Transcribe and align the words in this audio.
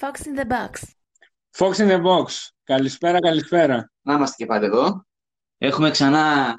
Fox 0.00 0.26
in 0.26 0.34
the 0.34 0.44
Box. 0.44 0.94
Fox 1.50 1.78
in 1.78 1.88
the 1.88 2.02
Box. 2.02 2.26
Καλησπέρα, 2.62 3.18
καλησπέρα. 3.18 3.90
Να 4.02 4.14
είμαστε 4.14 4.34
και 4.36 4.46
πάλι 4.46 4.64
εδώ. 4.64 5.06
Έχουμε 5.58 5.90
ξανά 5.90 6.54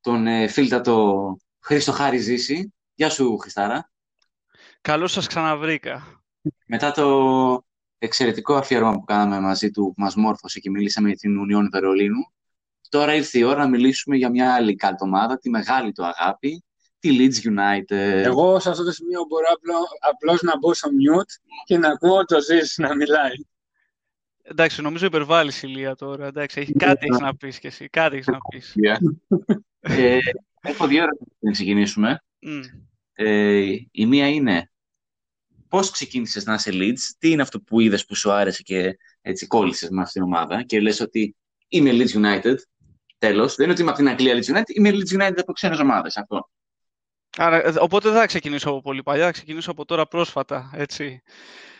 τον 0.00 0.26
ε, 0.26 0.46
φίλτατο 0.48 1.36
Χρήστο 1.60 1.92
Χάρη 1.92 2.18
Ζήση. 2.18 2.74
Γεια 2.94 3.10
σου, 3.10 3.38
Χριστάρα. 3.38 3.90
Καλώς 4.80 5.12
σας 5.12 5.26
ξαναβρήκα. 5.26 6.22
Μετά 6.66 6.90
το 6.90 7.64
εξαιρετικό 7.98 8.54
αφιέρωμα 8.54 8.92
που 8.92 9.04
κάναμε 9.04 9.40
μαζί 9.40 9.70
του, 9.70 9.82
που 9.82 10.02
μας 10.02 10.14
μόρφωσε 10.14 10.60
και 10.60 10.70
μιλήσαμε 10.70 11.08
για 11.08 11.16
την 11.16 11.38
Ουνιόν 11.38 11.68
Βερολίνου, 11.72 12.32
τώρα 12.88 13.14
ήρθε 13.14 13.38
η 13.38 13.42
ώρα 13.42 13.58
να 13.58 13.68
μιλήσουμε 13.68 14.16
για 14.16 14.30
μια 14.30 14.54
άλλη 14.54 14.74
καλή 14.76 14.96
ομάδα, 15.00 15.38
τη 15.38 15.50
μεγάλη 15.50 15.92
του 15.92 16.04
αγάπη, 16.06 16.64
τη 17.00 17.16
Leeds 17.18 17.48
United. 17.48 18.24
Εγώ 18.24 18.60
σε 18.60 18.70
αυτό 18.70 18.84
το 18.84 18.90
σημείο 18.90 19.24
μπορώ 19.28 19.46
απλό, 19.52 19.76
απλώς 20.00 20.42
να 20.42 20.58
μπω 20.58 20.74
στο 20.74 20.88
mute 20.88 21.56
και 21.64 21.78
να 21.78 21.88
ακούω 21.88 22.24
το 22.24 22.40
Ζήση 22.40 22.80
να 22.80 22.96
μιλάει. 22.96 23.32
Εντάξει, 24.42 24.82
νομίζω 24.82 25.06
υπερβάλλεις 25.06 25.62
ηλία 25.62 25.94
τώρα. 25.94 26.26
Εντάξει, 26.26 26.60
έχει, 26.60 26.72
κάτι 26.72 27.06
έχεις 27.06 27.20
να 27.20 27.36
πεις 27.36 27.58
κι 27.58 27.66
εσύ. 27.66 27.88
Κάτι 27.88 28.14
έχεις 28.14 28.26
να 28.26 28.38
πεις. 28.50 28.74
Ε, 29.80 30.18
έχω 30.60 30.86
δύο 30.86 31.02
ερωτήσεις 31.02 31.36
να 31.38 31.50
ξεκινήσουμε. 31.50 32.22
Μμ. 32.38 32.60
Ε, 33.12 33.76
η 33.90 34.06
μία 34.06 34.28
είναι 34.28 34.70
πώς 35.68 35.90
ξεκίνησες 35.90 36.44
να 36.44 36.54
είσαι 36.54 36.70
Leeds, 36.72 37.14
τι 37.18 37.30
είναι 37.30 37.42
αυτό 37.42 37.60
που 37.60 37.80
είδες 37.80 38.04
που 38.04 38.14
σου 38.14 38.30
άρεσε 38.30 38.62
και 38.62 38.98
έτσι 39.20 39.46
κόλλησες 39.46 39.88
με 39.88 40.02
αυτήν 40.02 40.22
την 40.22 40.32
ομάδα 40.32 40.62
και 40.62 40.80
λες 40.80 41.00
ότι 41.00 41.36
είμαι 41.68 41.90
Leeds 41.92 42.12
United, 42.12 42.56
τέλος. 43.18 43.54
Δεν 43.54 43.64
είναι 43.64 43.72
ότι 43.72 43.82
είμαι 43.82 43.90
από 43.90 43.98
την 43.98 44.08
Αγγλία 44.08 44.34
Leeds 44.34 44.56
United, 44.56 44.68
είμαι 44.74 44.90
Leeds 44.90 45.20
United 45.20 45.36
από 45.36 45.52
ξένες 45.52 45.78
ομάδες, 45.78 46.16
αυτό. 46.16 46.50
Άρα, 47.36 47.56
ε, 47.66 47.72
οπότε 47.78 48.08
δεν 48.08 48.18
θα 48.18 48.26
ξεκινήσω 48.26 48.68
από 48.70 48.80
πολύ 48.80 49.02
παλιά, 49.02 49.24
θα 49.24 49.30
ξεκινήσω 49.32 49.70
από 49.70 49.84
τώρα 49.84 50.06
πρόσφατα, 50.06 50.70
έτσι. 50.74 51.22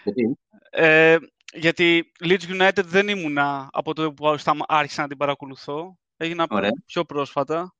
Γιατί; 0.04 0.38
Ε, 0.70 1.16
γιατί 1.52 2.12
Leeds 2.24 2.60
United 2.60 2.84
δεν 2.84 3.08
ήμουνα 3.08 3.68
από 3.72 3.94
το 3.94 4.12
που 4.12 4.36
στα- 4.38 4.56
άρχισα 4.68 5.02
να 5.02 5.08
την 5.08 5.16
παρακολουθώ. 5.16 5.98
Έγινα 6.16 6.46
Ωραία. 6.50 6.70
πιο 6.86 7.04
πρόσφατα. 7.04 7.74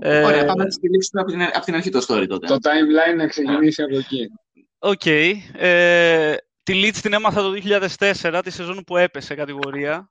Ε, 0.00 0.24
Ωραία, 0.24 0.44
πάμε 0.44 0.64
να 0.64 0.70
στηρίξουμε 0.70 1.20
από 1.22 1.30
την, 1.30 1.42
από 1.42 1.60
την 1.64 1.74
αρχή 1.74 1.90
το 1.90 1.98
story 2.08 2.26
τότε. 2.28 2.46
Το 2.46 2.54
timeline 2.54 3.16
να 3.16 3.26
ξεκινήσει 3.26 3.82
από 3.82 3.96
εκεί. 3.96 4.28
Οκ. 4.78 5.06
Ε, 5.52 6.34
τη 6.62 6.82
Leeds 6.84 6.96
την 7.02 7.12
έμαθα 7.12 7.42
το 7.42 7.50
2004, 7.50 8.40
τη 8.44 8.50
σεζόν 8.50 8.84
που 8.84 8.96
έπεσε 8.96 9.34
κατηγορία. 9.34 10.10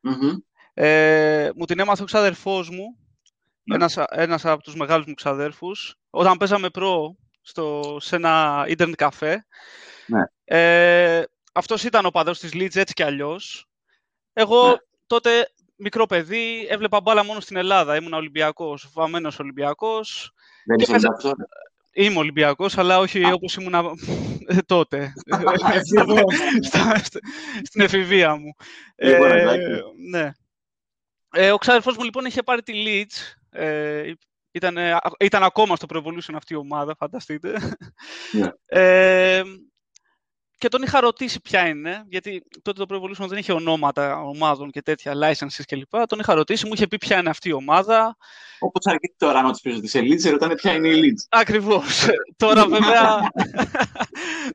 Μμμ. 0.00 0.36
Ε, 0.74 1.50
μου 1.56 1.64
την 1.64 1.78
έμαθε 1.78 2.02
ο 2.02 2.06
ξαδερφός 2.06 2.70
μου, 2.70 2.98
Ναι. 3.64 3.74
ένας, 3.74 3.96
ένας 4.10 4.44
από 4.44 4.62
τους 4.62 4.74
μεγάλους 4.74 5.06
μου 5.06 5.14
ξαδέρφους, 5.14 5.94
όταν 6.10 6.36
παίζαμε 6.36 6.70
προ 6.70 7.16
στο, 7.42 7.96
σε 8.00 8.16
ένα 8.16 8.64
ίντερνετ 8.68 8.96
καφέ. 8.96 9.46
Ναι. 10.06 10.22
Ε, 10.44 11.22
αυτός 11.52 11.84
ήταν 11.84 12.06
ο 12.06 12.10
παδός 12.10 12.38
της 12.38 12.50
Leeds 12.54 12.76
έτσι 12.76 12.92
κι 12.94 13.02
αλλιώς. 13.02 13.66
Εγώ 14.32 14.68
Ναι. 14.68 14.74
τότε, 15.06 15.48
μικρό 15.76 16.06
παιδί, 16.06 16.66
έβλεπα 16.70 17.00
μπάλα 17.00 17.24
μόνο 17.24 17.40
στην 17.40 17.56
Ελλάδα. 17.56 17.96
Ήμουν 17.96 18.12
Ολυμπιακός, 18.12 18.90
βαμμένος 18.94 19.38
Ολυμπιακός. 19.38 20.32
Δεν 20.64 20.76
Και 20.76 20.82
είσαι 20.82 20.92
μέσα- 20.92 21.08
Ολυμπιακός 21.08 21.22
τώρα. 21.22 21.48
Είμαι 21.94 22.18
Ολυμπιακός, 22.18 22.78
αλλά 22.78 22.98
όχι 22.98 23.24
Α. 23.24 23.32
όπως 23.32 23.54
ήμουν 23.56 23.74
τότε. 24.66 25.12
Ευτυχώς. 25.74 26.34
Στα- 26.60 26.98
στα- 26.98 27.20
στην 27.62 27.80
εφηβεία 27.80 28.36
μου. 28.36 28.52
Λοιπόν, 28.96 29.30
Ε, 29.30 29.40
εντάξει. 29.40 29.82
ναι. 30.10 30.30
Ε, 31.34 31.50
ο 31.52 31.56
ξάδερφός 31.58 31.96
μου 31.96 32.04
λοιπόν 32.04 32.24
είχε 32.24 32.42
πάρει 32.42 32.62
τη 32.62 32.72
Leeds. 32.86 33.32
Ε, 33.52 34.12
ήταν, 34.52 34.76
ήταν 35.18 35.42
ακόμα 35.42 35.76
στο 35.76 35.86
Pro 35.92 35.96
Evolution 35.96 36.34
αυτή 36.34 36.52
η 36.52 36.56
ομάδα, 36.56 36.94
φανταστείτε. 36.98 37.76
Ναι. 38.32 38.48
Ε, 38.80 39.42
και 40.62 40.68
τον 40.68 40.82
είχα 40.82 41.00
ρωτήσει 41.00 41.40
ποια 41.40 41.68
είναι, 41.68 42.04
γιατί 42.08 42.42
τότε 42.62 42.84
το 42.84 42.94
Pro 42.94 43.02
Evolution 43.02 43.28
δεν 43.28 43.38
είχε 43.38 43.52
ονόματα 43.52 44.20
ομάδων 44.20 44.70
και 44.70 44.82
τέτοια, 44.82 45.12
licenses 45.14 45.62
κλπ. 45.66 46.06
Τον 46.06 46.18
είχα 46.18 46.34
ρωτήσει, 46.34 46.66
μου 46.66 46.72
είχε 46.74 46.86
πει 46.86 46.98
ποια 46.98 47.18
είναι 47.18 47.30
αυτή 47.30 47.48
η 47.48 47.52
ομάδα. 47.52 48.16
Όπως 48.58 48.86
αρκετοί 48.86 49.14
τώρα, 49.18 49.38
άμα 49.38 49.50
τους 49.50 49.60
πεις 49.60 49.76
ότι 49.76 49.84
είσαι 49.84 50.00
Leeds, 50.00 50.30
ρωτάνε 50.30 50.54
ποια 50.54 50.72
είναι 50.72 50.88
η 50.88 51.00
Leeds. 51.00 51.26
Ακριβώς. 51.28 52.06
τώρα 52.36 52.66
βέβαια, 52.68 53.32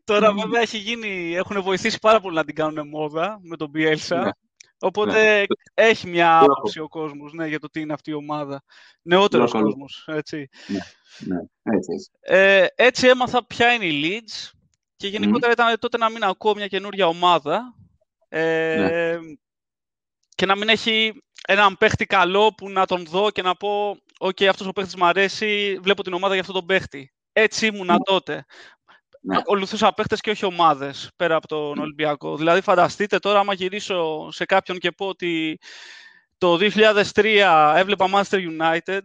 τώρα 0.04 0.34
βέβαια 0.34 0.62
έχει 0.62 0.78
γίνει, 0.78 1.36
έχουν 1.36 1.62
βοηθήσει 1.62 2.00
πάρα 2.00 2.20
πολύ 2.20 2.36
να 2.36 2.44
την 2.44 2.56
κάνουν 2.56 2.88
μόδα 2.88 3.40
με 3.42 3.58
τον 3.58 3.72
Bielsa. 3.76 4.30
Ναι. 4.80 4.88
Οπότε 4.88 5.46
έχει 5.74 6.08
μια 6.08 6.40
Λόγο. 6.40 6.52
άποψη 6.54 6.80
ο 6.80 6.88
κόσμος 6.88 7.34
ναι, 7.34 7.48
για 7.48 7.60
το 7.60 7.70
τι 7.70 7.80
είναι 7.82 7.94
αυτή 7.94 8.10
η 8.10 8.14
ομάδα. 8.14 8.64
Νεότερος 9.02 9.54
Λόγο. 9.54 9.66
κόσμος, 9.66 10.04
έτσι. 10.12 10.50
Ναι, 11.18 11.38
έτσι, 11.76 11.92
έτσι. 11.94 12.10
Ε, 12.20 12.66
έτσι 12.76 13.08
έμαθα 13.08 13.46
ποια 13.46 13.74
είναι 13.74 13.86
η 13.86 14.02
Leeds 14.04 14.52
και 14.96 15.08
γενικότερα 15.08 15.52
ήταν 15.52 15.80
τότε 15.80 15.98
να 15.98 16.10
μην 16.10 16.24
ακούω 16.24 16.56
μια 16.56 16.68
καινούρια 16.68 17.08
ομάδα 17.08 17.76
ε, 18.30 18.76
Ναι. 18.78 19.18
και 20.36 20.46
να 20.46 20.56
μην 20.56 20.70
έχει 20.70 21.14
έναν 21.48 21.78
παίχτη 21.78 22.06
καλό 22.06 22.54
που 22.54 22.70
να 22.70 22.86
τον 22.86 23.06
δω 23.06 23.32
και 23.32 23.42
να 23.42 23.56
πω 23.56 23.98
«OK, 24.20 24.42
αυτός 24.42 24.68
ο 24.68 24.72
παίχτης 24.72 24.96
μου 24.96 25.06
αρέσει, 25.06 25.80
βλέπω 25.82 26.04
την 26.04 26.14
ομάδα 26.14 26.34
για 26.34 26.42
αυτόν 26.42 26.56
τον 26.56 26.66
παίχτη». 26.66 27.12
Έτσι 27.34 27.66
ήμουνα 27.66 27.94
Ναι. 27.94 28.04
τότε. 28.04 28.46
Ναι. 29.28 29.38
Ακολουθούσα 29.38 29.94
παίχτες 29.94 30.22
και 30.22 30.30
όχι 30.30 30.46
ομάδες 30.46 31.10
πέρα 31.16 31.36
από 31.36 31.48
τον 31.48 31.78
Ολυμπιακό. 31.78 32.38
Δηλαδή 32.38 32.62
φανταστείτε 32.62 33.20
τώρα 33.20 33.40
άμα 33.40 33.54
γυρίσω 33.54 34.28
σε 34.32 34.46
κάποιον 34.46 34.78
και 34.78 34.92
πω 34.92 35.06
ότι 35.08 35.60
το 36.38 36.58
2003 37.14 37.74
έβλεπα 37.76 38.06
Manchester 38.14 38.40
United 38.60 39.02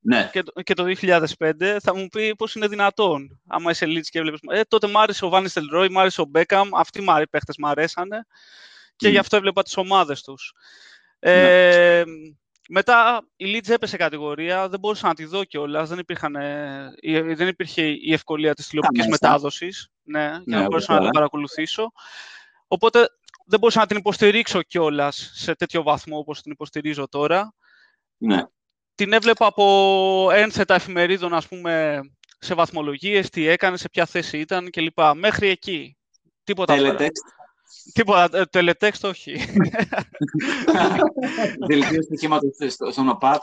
Ναι, 0.00 0.28
και, 0.32 0.42
το- 0.42 0.62
και 0.62 0.74
το 0.74 0.84
2005 0.84 1.76
θα 1.82 1.94
μου 1.96 2.08
πει 2.08 2.34
πώς 2.36 2.54
είναι 2.54 2.66
δυνατόν. 2.68 3.40
Άμα 3.46 3.70
είσαι 3.70 3.86
Leeds 3.86 4.06
και 4.08 4.18
έβλεπες... 4.18 4.40
Ε, 4.48 4.60
τότε 4.68 4.86
μ' 4.86 4.98
άρεσε 4.98 5.24
ο 5.24 5.28
Βάνι 5.28 5.48
Τελρόι, 5.48 5.88
μ' 5.88 5.98
άρεσε 5.98 6.20
ο 6.20 6.24
Μπέκαμ. 6.24 6.68
Αυτοί 6.76 7.02
μ' 7.02 7.10
άρε- 7.10 7.28
παίχτες 7.30 7.56
μ' 7.58 7.66
αρέσανε 7.66 8.26
και 8.96 9.08
Μμ. 9.08 9.10
γι' 9.10 9.18
αυτό 9.18 9.36
έβλεπα 9.36 9.62
τις 9.62 9.76
ομάδες 9.76 10.22
τους. 10.22 10.52
Ε, 11.18 12.02
μετά 12.68 13.26
η 13.36 13.44
Leeds 13.56 13.68
έπεσε 13.68 13.96
κατηγορία, 13.96 14.68
δεν 14.68 14.78
μπορούσα 14.80 15.06
να 15.06 15.14
τη 15.14 15.24
δω 15.24 15.44
κιόλας. 15.44 15.88
Δεν, 15.88 15.98
υπήρχαν, 15.98 16.34
ε, 16.36 16.92
η- 17.00 17.20
δεν 17.20 17.48
υπήρχε 17.48 17.82
η 17.82 18.12
ευκολία 18.12 18.54
της 18.54 18.66
τηλεοπτικής 18.68 19.08
μέσα. 19.08 19.18
μετάδοσης 19.28 19.88
ναι, 20.02 20.20
για 20.20 20.42
Ναι, 20.44 20.56
να 20.56 20.58
όπως 20.58 20.68
μπορέσω 20.68 20.86
να 20.92 20.98
την 20.98 21.06
τώρα. 21.06 21.10
παρακολουθήσω. 21.10 21.92
Οπότε 22.68 23.08
δεν 23.46 23.58
μπορούσα 23.58 23.80
να 23.80 23.86
την 23.86 23.96
υποστηρίξω 23.96 24.62
κιόλας 24.62 25.30
σε 25.34 25.54
τέτοιο 25.54 25.82
βαθμό 25.82 26.18
όπως 26.18 26.42
την 26.42 26.52
υποστηρίζω 26.52 27.08
τώρα 27.08 27.54
ναι. 28.16 28.42
την 28.94 29.12
έβλεπα 29.12 29.46
από 29.46 30.28
ένθετα 30.32 30.74
εφημερίδων, 30.74 31.34
ας 31.34 31.48
πούμε, 31.48 32.00
σε 32.38 32.54
βαθμολογίες, 32.54 33.28
τι 33.30 33.46
έκανε, 33.46 33.76
σε 33.76 33.88
ποια 33.88 34.06
θέση 34.06 34.38
ήταν 34.38 34.70
κλπ. 34.70 34.98
Μέχρι 35.14 35.48
εκεί. 35.48 35.96
Τίποτα 36.44 36.74
πέρα. 36.74 36.96
Teletext, 36.98 37.43
Τίποτα. 37.92 38.38
ε, 38.38 38.44
Τελετέξτ 38.44 39.04
όχι. 39.04 39.34
δελτίο 41.68 42.02
στοιχήματος 42.02 42.50
στο- 42.72 42.92
στον 42.92 43.08
ΟΠΑΠ. 43.08 43.42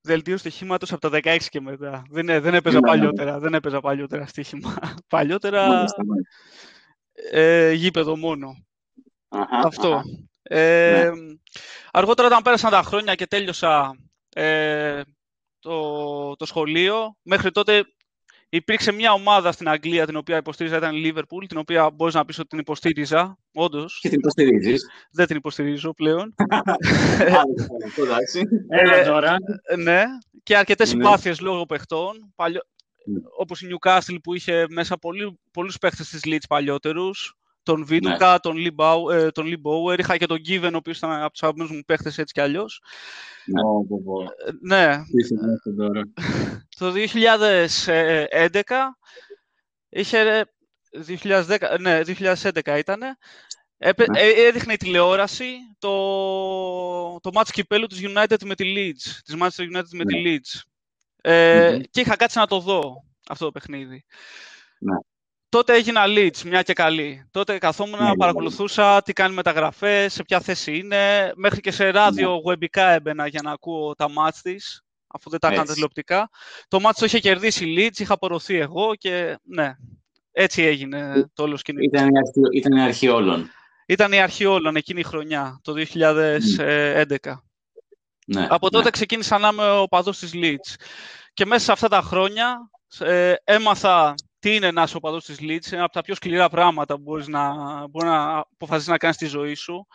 Δελτίο 0.00 0.36
στοιχήματο 0.36 0.86
από 0.94 1.10
το 1.10 1.18
16 1.22 1.38
και 1.48 1.60
μετά. 1.60 2.02
Δεν, 2.10 2.28
ε, 2.28 2.40
δεν 2.40 2.54
έπαιζα 2.54 2.80
Ναι, 2.80 2.80
ναι. 2.80 2.86
παλιότερα. 2.96 3.38
Δεν 3.38 3.54
έπαιζα 3.54 3.80
παλιότερα 3.80 4.26
στοίχημα. 4.26 4.76
παλιότερα 5.08 5.66
Μάλιστα, 5.68 6.04
μάλιστα. 6.04 6.30
ε, 7.30 7.72
γήπεδο 7.72 8.16
μόνο. 8.16 8.64
Αχα, 9.28 9.58
Αυτό. 9.66 9.92
αχα. 9.94 10.02
Ε, 10.42 11.10
Ναι. 11.10 11.34
Αργότερα 11.92 12.28
όταν 12.28 12.42
πέρασαν 12.42 12.70
τα 12.70 12.82
χρόνια 12.82 13.14
και 13.14 13.26
τέλειωσα 13.26 13.96
ε, 14.28 15.02
το, 15.58 16.36
το 16.36 16.46
σχολείο, 16.46 17.16
μέχρι 17.22 17.50
τότε 17.50 17.84
υπήρξε 18.54 18.92
μια 18.92 19.12
ομάδα 19.12 19.52
στην 19.52 19.68
Αγγλία 19.68 20.06
την 20.06 20.16
οποία 20.16 20.36
υποστήριζα, 20.36 20.76
ήταν 20.76 20.94
η 20.96 21.02
Liverpool, 21.14 21.44
την 21.48 21.58
οποία 21.58 21.90
μπορείς 21.90 22.14
να 22.14 22.24
πεις 22.24 22.38
ότι 22.38 22.48
την 22.48 22.58
υποστήριζα, 22.58 23.38
όντως, 23.52 23.98
Και 24.00 24.08
την 24.08 24.18
υποστηρίζεις. 24.18 24.86
δεν 25.12 25.26
την 25.26 25.36
υποστηρίζω 25.36 25.92
πλέον. 25.92 26.34
Άλλο, 27.20 27.54
αυτό, 27.86 28.02
εντάξει. 28.04 28.42
Έλα 28.68 29.04
τώρα. 29.04 29.36
Ε, 29.62 29.76
ναι, 29.76 30.02
και 30.42 30.56
αρκετές 30.56 30.94
Ναι. 30.94 31.02
συμπάθειες 31.02 31.40
λόγω 31.40 31.66
παιχτών, 31.66 32.32
παλιό, 32.34 32.60
Ναι. 33.04 33.20
όπως 33.38 33.62
η 33.62 33.66
Newcastle 33.70 34.16
που 34.22 34.34
είχε 34.34 34.66
μέσα 34.70 34.96
πολύ, 34.98 35.38
πολλούς 35.50 35.78
παίχτες 35.78 36.08
της 36.08 36.20
Leeds 36.26 36.46
παλιότερους, 36.48 37.34
τον 37.62 37.78
Ναι. 37.78 37.84
Βίτουκα, 37.84 38.40
τον 38.40 38.56
Lee 38.58 38.74
Bau- 38.76 39.12
ε, 39.12 39.30
τον 39.30 39.46
Lee 39.46 39.60
Bower, 39.62 39.98
είχα 39.98 40.16
και 40.16 40.26
τον 40.26 40.38
Given, 40.48 40.70
ο 40.72 40.76
οποίος 40.76 40.96
ήταν 40.98 41.22
από 41.22 41.32
τους 41.32 41.42
αγαπημένους 41.42 41.72
μου 41.72 41.82
παίχτες 41.86 42.18
έτσι 42.18 42.32
κι 42.34 42.40
αλλιώς. 42.40 42.82
Πω, 43.62 43.86
πω, 43.88 44.02
πω. 44.04 44.22
Ε, 44.22 44.26
Ναι, 44.60 44.96
Τι 45.04 45.24
συμβαίνει 45.24 45.58
τώρα. 45.76 46.02
το 46.78 46.92
2011 46.92 48.96
είχε 49.88 50.46
2010, 50.90 51.76
ναι, 51.80 52.00
2011 52.04 52.78
ήτανε. 52.78 53.16
Έπε- 53.78 54.08
Ναι. 54.10 54.20
ε, 54.20 54.46
έδειχνε 54.46 54.72
η 54.72 54.76
τηλεόραση 54.76 55.56
το, 55.78 55.90
το 57.20 57.30
match 57.34 57.48
κυπέλου 57.52 57.86
της 57.86 58.00
United 58.02 58.44
με 58.44 58.54
τη 58.54 58.74
Leeds, 58.76 59.20
της 59.24 59.34
Manchester 59.38 59.76
United 59.76 59.88
με 59.92 60.04
τη 60.04 60.22
Leeds. 60.26 60.60
Ε, 61.24 61.70
Μμμ. 61.72 61.80
Και 61.90 62.00
είχα 62.00 62.16
κάτσει 62.16 62.38
να 62.38 62.46
το 62.46 62.60
δω 62.60 63.04
αυτό 63.28 63.44
το 63.44 63.50
παιχνίδι. 63.52 64.04
Ναι. 64.78 64.96
Τότε 65.52 65.74
έγινα 65.74 66.04
Leeds, 66.06 66.42
μια 66.42 66.62
και 66.62 66.72
καλή. 66.72 67.28
Τότε 67.30 67.58
καθόμουν 67.58 67.98
Ναι, 67.98 68.04
να 68.04 68.08
ναι, 68.08 68.16
παρακολουθούσα 68.16 69.02
τι 69.02 69.12
κάνει 69.12 69.34
μεταγραφές, 69.34 70.12
σε 70.12 70.22
ποια 70.22 70.40
θέση 70.40 70.78
είναι. 70.78 71.32
Μέχρι 71.36 71.60
και 71.60 71.70
σε 71.70 71.90
ράδιο 71.90 72.40
webικά 72.46 72.82
έμπαινα 72.82 73.26
για 73.26 73.40
να 73.42 73.50
ακούω 73.50 73.94
τα 73.94 74.10
μάτς 74.10 74.42
της, 74.42 74.82
αφού 75.06 75.30
δεν 75.30 75.38
τα 75.38 75.46
έκανα 75.46 75.62
Έτσι. 75.62 75.74
τηλεοπτικά. 75.74 76.30
Το 76.68 76.80
μάτς 76.80 76.98
το 76.98 77.04
είχε 77.04 77.18
κερδίσει 77.18 77.70
η 77.70 77.74
Leeds, 77.78 78.00
είχα 78.00 78.14
απορροθεί 78.14 78.56
εγώ 78.56 78.94
και 78.94 79.38
ναι. 79.42 79.74
έτσι 80.32 80.62
έγινε 80.62 81.30
το 81.34 81.42
όλο 81.42 81.56
σκηνικό. 81.56 81.84
Ήταν 81.84 82.08
η 82.08 82.18
αρχή, 82.18 82.58
ήταν 82.58 82.76
η 82.76 82.82
αρχή 82.82 83.08
όλων. 83.08 83.50
Ήταν 83.86 84.12
η 84.12 84.20
αρχή 84.20 84.44
όλων 84.44 84.76
εκείνη 84.76 85.00
η 85.00 85.04
χρονιά, 85.04 85.60
το 85.62 85.74
2011. 85.92 87.16
Ναι, 88.26 88.46
Από 88.50 88.70
τότε 88.70 88.84
ναι. 88.84 88.90
ξεκίνησα 88.90 89.38
να 89.38 89.48
είμαι 89.48 89.70
ο 89.70 89.86
παδός 89.88 90.18
της 90.18 90.30
Leeds. 90.34 90.74
Και 91.34 91.46
μέσα 91.46 91.64
σε 91.64 91.72
αυτά 91.72 91.88
τα 91.88 92.02
χρόνια 92.02 92.70
ε, 92.98 93.34
έμαθα 93.44 94.14
τι 94.42 94.54
είναι 94.54 94.70
να 94.70 94.82
είσαι 94.82 94.96
ο 94.96 95.00
παδός 95.00 95.24
της 95.24 95.38
Leeds. 95.40 95.72
Είναι 95.72 95.82
από 95.82 95.92
τα 95.92 96.02
πιο 96.02 96.14
σκληρά 96.14 96.48
πράγματα 96.48 96.94
που 96.94 97.02
μπορείς 97.02 97.28
να, 97.28 97.52
μπορεί 97.88 98.06
να 98.06 98.38
αποφασίσεις 98.38 98.88
να 98.88 98.98
κάνεις 98.98 99.16
στη 99.16 99.26
ζωή 99.26 99.54
σου. 99.54 99.86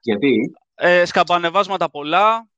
Γιατί, 0.00 0.52
Ε, 0.74 1.04
σκαμπανεβάσματα 1.04 1.90
πολλά, 1.90 2.48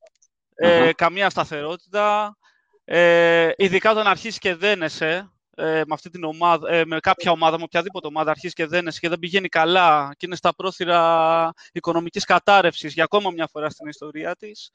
ε, 0.55 0.83
Αχα. 0.83 0.93
καμία 0.93 1.31
σταθερότητα. 1.31 2.37
Ε, 2.85 3.51
ειδικά 3.57 3.91
όταν 3.91 4.07
αρχίσεις 4.07 4.39
και 4.39 4.55
δένεσαι 4.55 5.33
ε, 5.55 5.65
με, 5.65 5.95
αυτή 5.95 6.11
την 6.11 6.25
ομάδα, 6.25 6.73
ε, 6.73 6.85
με 6.85 7.01
κάποια 7.01 7.31
ομάδα, 7.31 7.57
με 7.57 7.63
οποιαδήποτε 7.63 8.07
ομάδα 8.07 8.31
αρχίσεις 8.31 8.55
και 8.55 8.67
δένεσαι 8.67 8.99
και 9.01 9.09
δεν 9.09 9.19
πηγαίνει 9.19 9.49
καλά 9.49 10.15
και 10.17 10.27
είναι 10.27 10.37
στα 10.37 10.55
πρόθυρα 10.55 11.53
οικονομικής 11.73 12.25
κατάρρευσης 12.25 12.93
για 12.93 13.05
ακόμα 13.05 13.31
μια 13.31 13.47
φορά 13.47 13.71
στην 13.71 13.89
ιστορία 13.89 14.37
της. 14.37 14.71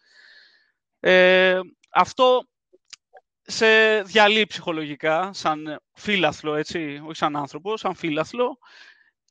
Ε, 0.99 1.59
αυτό 1.89 2.45
σε 3.41 4.01
διαλύει 4.01 4.45
ψυχολογικά, 4.47 5.29
σαν 5.33 5.81
φίλαθλο, 5.93 6.55
έτσι, 6.55 7.01
όχι 7.03 7.15
σαν 7.15 7.35
άνθρωπο, 7.35 7.77
σαν 7.77 7.95
φίλαθλο 7.95 8.57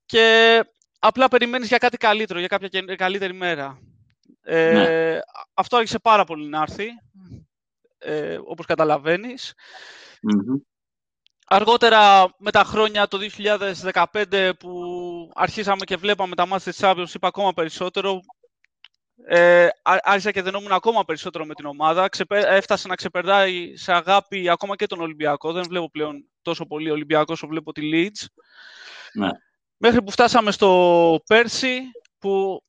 και 0.07 0.61
απλά 0.99 1.29
περιμένεις 1.29 1.69
για 1.69 1.79
κάτι 1.79 1.97
καλύτερο, 1.97 2.39
για 2.39 2.49
κάποια 2.49 2.69
και- 2.69 2.97
καλύτερη 2.97 3.33
μέρα. 3.33 3.79
Ε, 4.43 4.73
Ναι. 4.73 5.19
Αυτό 5.55 5.77
άρχισε 5.77 5.99
πάρα 5.99 6.25
πολύ 6.25 6.49
να 6.49 6.61
έρθει, 6.61 6.87
ε, 7.99 8.39
όπως 8.45 8.67
καταλαβαίνεις. 8.67 9.55
Μμμ. 10.23 10.57
Αργότερα, 11.53 12.35
με 12.39 12.51
τα 12.51 12.65
χρόνια, 12.65 13.09
το 13.09 13.19
2015, 13.19 14.55
που 14.59 14.71
αρχίσαμε 15.35 15.85
και 15.85 15.97
βλέπαμε 15.97 16.35
τα 16.35 16.47
μάτια 16.47 16.73
της 16.73 16.81
Champions, 16.85 17.15
είπα 17.15 17.29
ακόμα 17.29 17.53
περισσότερο. 17.53 18.21
Ε, 19.27 19.65
ά- 19.83 20.01
άρχισα 20.03 20.31
και 20.31 20.43
δενόμουν 20.43 20.73
ακόμα 20.73 21.05
περισσότερο 21.05 21.45
με 21.45 21.55
την 21.55 21.65
ομάδα. 21.67 22.09
Ξεπε- 22.09 22.45
έφτασε 22.47 22.89
να 22.89 22.95
ξεπερνάει 22.95 23.77
σε 23.77 23.93
αγάπη 23.93 24.49
ακόμα 24.49 24.77
και 24.77 24.87
τον 24.87 25.01
Ολυμπιακό. 25.01 25.53
Δεν 25.53 25.63
βλέπω 25.69 25.91
πλέον 25.91 26.25
τόσο 26.43 26.67
πολύ 26.67 26.91
Ολυμπιακό 26.91 27.33
όσο 27.33 27.47
βλέπω 27.47 27.73
τη 27.73 27.91
Leeds. 27.93 28.25
Ναι. 29.13 29.29
Μέχρι 29.77 30.03
που 30.03 30.11
φτάσαμε 30.11 30.51
στο 30.51 31.21
πέρσι, 31.27 31.81
που 32.19 32.63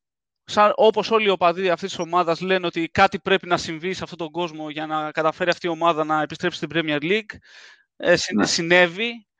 σαν, 0.43 0.71
όπως 0.75 1.11
όλοι 1.11 1.25
οι 1.25 1.29
οπαδοί 1.29 1.69
αυτής 1.69 1.89
της 1.89 1.99
ομάδας 1.99 2.41
λένε 2.41 2.65
ότι 2.65 2.87
κάτι 2.89 3.19
πρέπει 3.19 3.47
να 3.47 3.57
συμβεί 3.57 3.93
σε 3.93 4.03
αυτόν 4.03 4.17
τον 4.17 4.31
κόσμο 4.31 4.69
για 4.69 4.85
να 4.85 5.11
καταφέρει 5.11 5.49
αυτή 5.49 5.67
η 5.67 5.69
ομάδα 5.69 6.03
να 6.03 6.21
επιστρέψει 6.21 6.57
στην 6.57 6.69
Premier 6.73 7.01
League. 7.01 7.35
Ε, 7.97 8.15
συ- 8.15 8.35
Ναι. 8.35 8.45
Συνέβη 8.45 9.07
ε, 9.09 9.30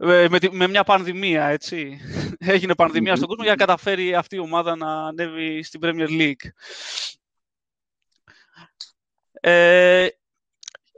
με, 0.00 0.38
τη- 0.38 0.50
με 0.50 0.66
μια 0.66 0.84
πανδημία, 0.84 1.44
έτσι. 1.46 2.00
Έγινε 2.38 2.74
πανδημία 2.74 3.10
Μμμ. 3.10 3.16
στον 3.16 3.28
κόσμο 3.28 3.44
για 3.44 3.52
να 3.52 3.58
καταφέρει 3.64 4.14
αυτή 4.14 4.36
η 4.36 4.38
ομάδα 4.38 4.76
να 4.76 5.06
ανέβει 5.06 5.62
στην 5.62 5.80
Premier 5.82 6.08
League. 6.08 6.48
Ε, 9.40 10.08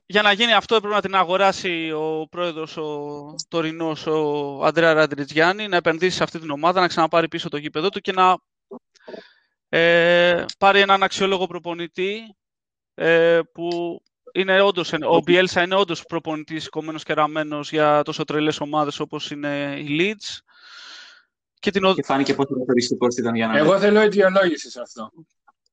για 0.06 0.22
να 0.22 0.32
γίνει 0.32 0.52
αυτό 0.52 0.74
έπρεπε 0.74 0.94
να 0.94 1.00
την 1.00 1.14
αγοράσει 1.14 1.92
ο 1.92 2.26
πρόεδρος, 2.30 2.76
ο 2.76 3.34
τωρινός, 3.48 4.06
ο 4.06 4.60
Αντρέα 4.64 4.92
Ραντριτζιάννη, 4.92 5.68
να 5.68 5.76
επενδύσει 5.76 6.16
σε 6.16 6.22
αυτή 6.22 6.38
την 6.38 6.50
ομάδα, 6.50 6.80
να 6.80 6.86
ξαναπάρει 6.88 7.28
πίσω 7.28 7.48
το 7.48 7.56
γήπεδο 7.56 7.88
του 7.88 8.00
και 8.00 8.12
να 8.12 8.38
ε, 9.68 10.44
πάρει 10.58 10.80
έναν 10.80 11.02
αξιόλογο 11.02 11.46
προπονητή 11.46 12.36
ε, 12.94 13.40
που 13.52 14.00
είναι 14.32 14.60
όντως, 14.60 14.92
ο 14.92 15.20
Μπιέλσα 15.24 15.62
είναι 15.62 15.74
όντως 15.74 16.02
προπονητής 16.04 16.68
κομμένος 16.68 17.02
και 17.02 17.12
ραμμένος 17.12 17.70
για 17.70 18.02
τόσο 18.02 18.24
τρελές 18.24 18.60
ομάδες 18.60 19.00
όπως 19.00 19.30
είναι 19.30 19.76
η 19.80 19.86
Leeds. 20.00 20.38
Και 21.58 21.70
την, 21.70 21.84
ο- 21.84 21.94
Και 21.94 22.02
φάνηκε 22.02 22.34
πόσο 22.34 22.58
καθοριστικός 22.58 23.16
ήταν 23.16 23.34
για 23.34 23.46
να... 23.46 23.58
Εγώ 23.58 23.78
θέλω 23.78 24.00
αιτιολόγηση 24.00 24.70
σε 24.70 24.80
αυτό. 24.80 25.10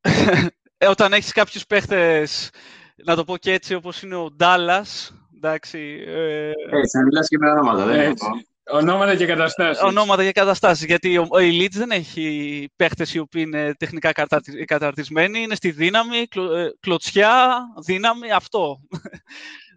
ε, 0.77 0.88
όταν 0.88 1.13
έχεις 1.13 1.31
κάποιους 1.31 1.65
παίχτες, 1.65 2.50
να 2.95 3.15
το 3.15 3.24
πω 3.24 3.38
και 3.38 3.51
έτσι, 3.54 3.74
όπως 3.74 4.01
είναι 4.01 4.15
ο 4.15 4.31
Ντάλλας, 4.31 5.13
εντάξει, 5.36 6.03
ε, 6.07 6.51
Έτσι, 6.69 6.98
να 6.98 7.03
μιλάς 7.03 7.27
και 7.27 7.38
με 7.38 7.50
ονόματα, 7.51 7.86
δεν 7.86 7.95
είναι 7.95 8.03
Έτσι. 8.06 8.25
αυτό. 8.25 8.42
Ονόματα 8.72 9.16
και 9.16 9.25
καταστάσεις. 9.25 9.84
ονόματα 9.84 10.24
και 10.24 10.31
καταστάσεις. 10.31 10.86
Γιατί 10.86 11.18
ο, 11.18 11.28
ο 11.30 11.40
η 11.40 11.60
Leeds 11.62 11.72
δεν 11.75 11.92
έχει 11.92 12.69
παίχτες 12.75 13.14
οι 13.14 13.19
οποίοι 13.19 13.44
είναι 13.48 13.74
τεχνικά 13.75 14.12
καταρτι- 14.12 14.66
καταρτισμένοι, 14.66 15.40
είναι 15.40 15.56
στη 15.56 15.72
δύναμη, 15.72 16.28
κλω- 16.28 16.52
ε, 16.56 16.72
κλωτσιά, 16.80 17.58
δύναμη, 17.86 18.31
αυτό. 18.31 18.80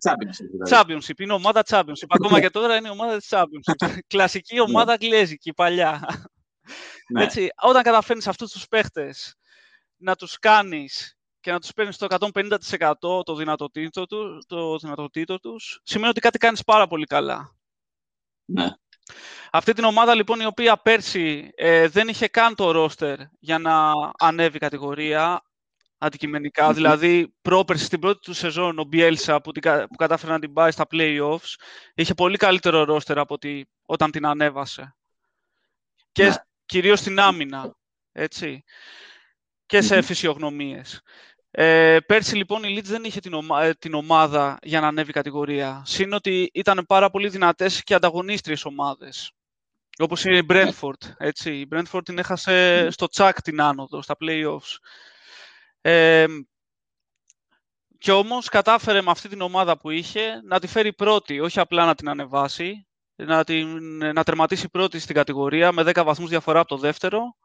Championship, 0.09 0.47
δηλαδή. 0.51 0.71
Championship, 1.05 1.21
είναι 1.21 1.33
ομάδα 1.33 1.63
Championship. 1.69 2.07
Ακόμα 2.09 2.41
και 2.41 2.51
τώρα 2.51 2.77
είναι 2.77 2.89
η 2.89 2.91
ομάδα 2.91 3.17
της 3.17 3.29
Championship. 3.31 3.99
Κλασική 4.07 4.61
ομάδα 4.61 4.93
αγγλέζικη, 4.93 5.53
παλιά. 5.53 6.01
Ναι. 7.13 7.23
Έτσι, 7.25 7.49
όταν 7.63 7.83
καταφέρνεις 7.83 8.27
αυτούς 8.27 8.51
τους 8.53 8.67
παίχτες 8.69 9.35
να 9.97 10.15
τους 10.17 10.39
κάνεις 10.39 11.15
και 11.41 11.51
να 11.53 11.59
τους 11.61 11.73
παίρνεις 11.73 11.97
το 11.97 12.07
150% 12.09 13.23
το 13.25 13.35
δυνατοτήτο, 13.35 14.07
του, 14.07 14.45
το 14.47 14.77
δυνατοτήτο 14.77 15.39
τους, 15.39 15.81
σημαίνει 15.83 16.11
ότι 16.11 16.21
κάτι 16.21 16.39
κάνεις 16.39 16.63
πάρα 16.65 16.87
πολύ 16.87 17.05
καλά. 17.05 17.55
Ναι. 18.45 18.69
Αυτή 19.53 19.73
την 19.73 19.85
ομάδα 19.85 20.15
λοιπόν 20.15 20.41
η 20.41 20.45
οποία 20.47 20.77
πέρσι 20.77 21.51
ε, 21.55 21.89
δεν 21.89 22.09
είχε 22.09 22.29
καν 22.29 22.55
το 22.55 22.71
ρόστερ 22.71 23.19
για 23.41 23.59
να 23.59 23.93
ανέβει 24.19 24.59
κατηγορία 24.59 25.43
αντικειμενικά, 25.99 26.67
Μμμ. 26.67 26.75
δηλαδή 26.75 27.35
πρόπερση 27.43 27.85
στην 27.85 27.99
πρώτη 28.01 28.19
του 28.21 28.33
σεζόν 28.33 28.79
ο 28.79 28.85
Μπιέλσα 28.85 29.41
που, 29.41 29.53
την, 29.53 29.63
κα- 29.63 29.87
που 29.89 29.95
κατάφερε 29.97 30.33
να 30.33 30.39
την 30.39 30.53
πάει 30.53 30.71
στα 30.71 30.87
play-offs 30.91 31.55
είχε 31.95 32.15
πολύ 32.15 32.37
καλύτερο 32.37 32.85
ρόστερ 32.85 33.19
από 33.19 33.35
ότι 33.35 33.69
όταν 33.87 34.11
την 34.11 34.27
ανέβασε. 34.27 34.97
Και 36.13 36.25
Ναι. 36.25 36.31
σ- 36.33 36.41
κυρίως 36.67 36.99
στην 36.99 37.21
άμυνα, 37.21 37.77
έτσι, 38.13 38.65
και 39.67 39.81
σε 39.81 39.95
Μμμ. 39.95 40.03
φυσιογνωμίες. 40.03 41.01
Ε, 41.51 41.99
πέρσι 42.07 42.37
λοιπόν 42.37 42.63
η 42.63 42.77
Leeds 42.79 42.85
δεν 42.85 43.05
είχε 43.05 43.21
την, 43.21 43.35
ομα- 43.35 43.63
ε, 43.65 43.75
την 43.75 43.95
ομάδα 43.95 44.59
για 44.63 44.81
να 44.81 44.87
ανέβει 44.87 45.13
κατηγορία. 45.13 45.83
Συν 45.87 46.13
ότι 46.13 46.51
ήταν 46.55 46.85
πάρα 46.87 47.11
πολύ 47.11 47.29
δυνατές 47.29 47.83
και 47.83 47.95
ανταγωνίστριες 47.95 48.65
ομάδες. 48.65 49.33
Όπως 49.99 50.25
είναι 50.25 50.37
η 50.37 50.47
Brentford, 50.49 51.15
έτσι. 51.17 51.53
Η 51.53 51.69
Brentford 51.73 52.05
την 52.05 52.19
έχασε 52.19 52.89
στο 52.91 53.07
τσακ 53.07 53.43
την 53.43 53.61
άνοδο, 53.61 54.03
στα 54.03 54.17
play-offs. 54.21 54.77
Ε, 55.81 56.27
και 57.99 58.13
όμως 58.13 58.49
κατάφερε 58.49 59.03
με 59.03 59.11
αυτή 59.11 59.29
την 59.29 59.41
ομάδα 59.41 59.79
που 59.79 59.91
είχε 59.91 60.41
να 60.45 60.61
τη 60.61 60.67
φέρει 60.67 60.93
πρώτη, 60.93 61.41
όχι 61.41 61.61
απλά 61.61 61.85
να 61.85 61.95
την 61.95 62.09
ανεβάσει, 62.09 62.87
να, 63.15 63.45
την, 63.45 63.97
να 63.97 64.23
τερματίσει 64.25 64.69
πρώτη 64.69 64.99
στην 64.99 65.15
κατηγορία 65.15 65.73
με 65.73 65.83
10 65.87 66.03
βαθμούς 66.05 66.29
διαφορά 66.29 66.61
από 66.61 66.69
το 66.69 66.77
δεύτερο 66.77 67.37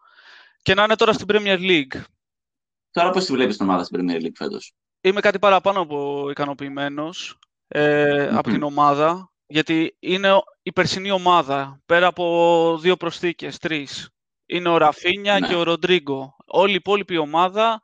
και 0.61 0.73
να 0.73 0.83
είναι 0.83 0.95
τώρα 0.95 1.13
στην 1.13 1.25
Premier 1.29 1.59
League. 1.59 2.01
Τώρα 2.95 3.09
πώς 3.09 3.25
τη 3.25 3.31
βλέπεις 3.33 3.57
την 3.57 3.65
ομάδα 3.69 3.83
στην 3.83 3.99
Premier 4.09 4.21
League 4.23 4.35
φέτος; 4.35 4.73
Είμαι 5.01 5.19
κάτι 5.19 5.39
παραπάνω 5.39 5.79
από 5.79 6.27
ικανοποιημένος 6.29 7.39
ε, 7.67 8.27
από 8.27 8.49
Μμμ. 8.49 8.53
την 8.53 8.63
ομάδα, 8.63 9.31
γιατί 9.45 9.95
είναι 9.99 10.31
ο- 10.31 10.43
η 10.61 10.71
περσινή 10.71 11.11
ομάδα, 11.11 11.81
πέρα 11.85 12.07
από 12.07 12.77
δύο 12.81 12.97
προσθήκες, 12.97 13.57
τρεις. 13.57 14.09
Είναι 14.45 14.69
ο 14.69 14.77
Ραφίνια 14.77 15.39
Ναι. 15.39 15.47
και 15.47 15.55
ο 15.55 15.63
Ροντρίγκο. 15.63 16.35
Όλη 16.45 16.71
η 16.71 16.75
υπόλοιπη 16.75 17.17
ομάδα 17.17 17.81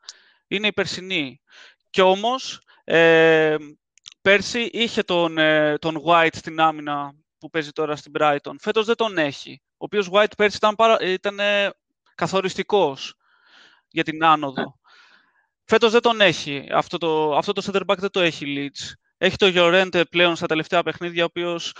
είναι 0.47 0.67
η 0.67 0.73
περσινή. 0.73 1.41
Και 1.89 2.01
όμως, 2.01 2.61
ε, 2.83 3.55
πέρσι 4.21 4.69
είχε 4.71 5.03
τον, 5.03 5.37
ε, 5.37 5.77
τον 5.77 6.01
White 6.05 6.27
στην 6.35 6.59
άμυνα 6.59 7.13
που 7.37 7.49
παίζει 7.49 7.71
τώρα 7.71 7.95
στην 7.95 8.11
Brighton. 8.19 8.53
Φέτος 8.59 8.85
δεν 8.85 8.95
τον 8.95 9.17
έχει. 9.17 9.61
Ο 9.71 9.73
οποίος 9.85 10.09
White 10.11 10.35
πέρσι 10.37 10.57
ήταν, 10.57 10.75
πάρα, 10.75 10.97
ήταν 11.01 11.39
ε, 11.39 11.69
καθοριστικός 12.15 13.13
για 13.87 14.03
την 14.03 14.23
άνοδο. 14.25 14.79
Φέτος 15.71 15.91
δεν 15.91 16.01
τον 16.01 16.21
έχει. 16.21 16.67
Αυτό 16.71 16.97
το, 16.97 17.37
αυτό 17.37 17.51
το 17.53 17.61
center 17.65 17.81
back 17.85 17.97
δεν 17.97 18.11
το 18.11 18.19
έχει 18.19 18.51
η 18.51 18.55
Leeds. 18.57 18.91
Έχει 19.17 19.35
το 19.35 19.51
Llorente 19.55 20.01
πλέον 20.09 20.35
στα 20.35 20.47
τελευταία 20.47 20.83
παιχνίδια, 20.83 21.23
ο 21.23 21.25
οποίος 21.25 21.75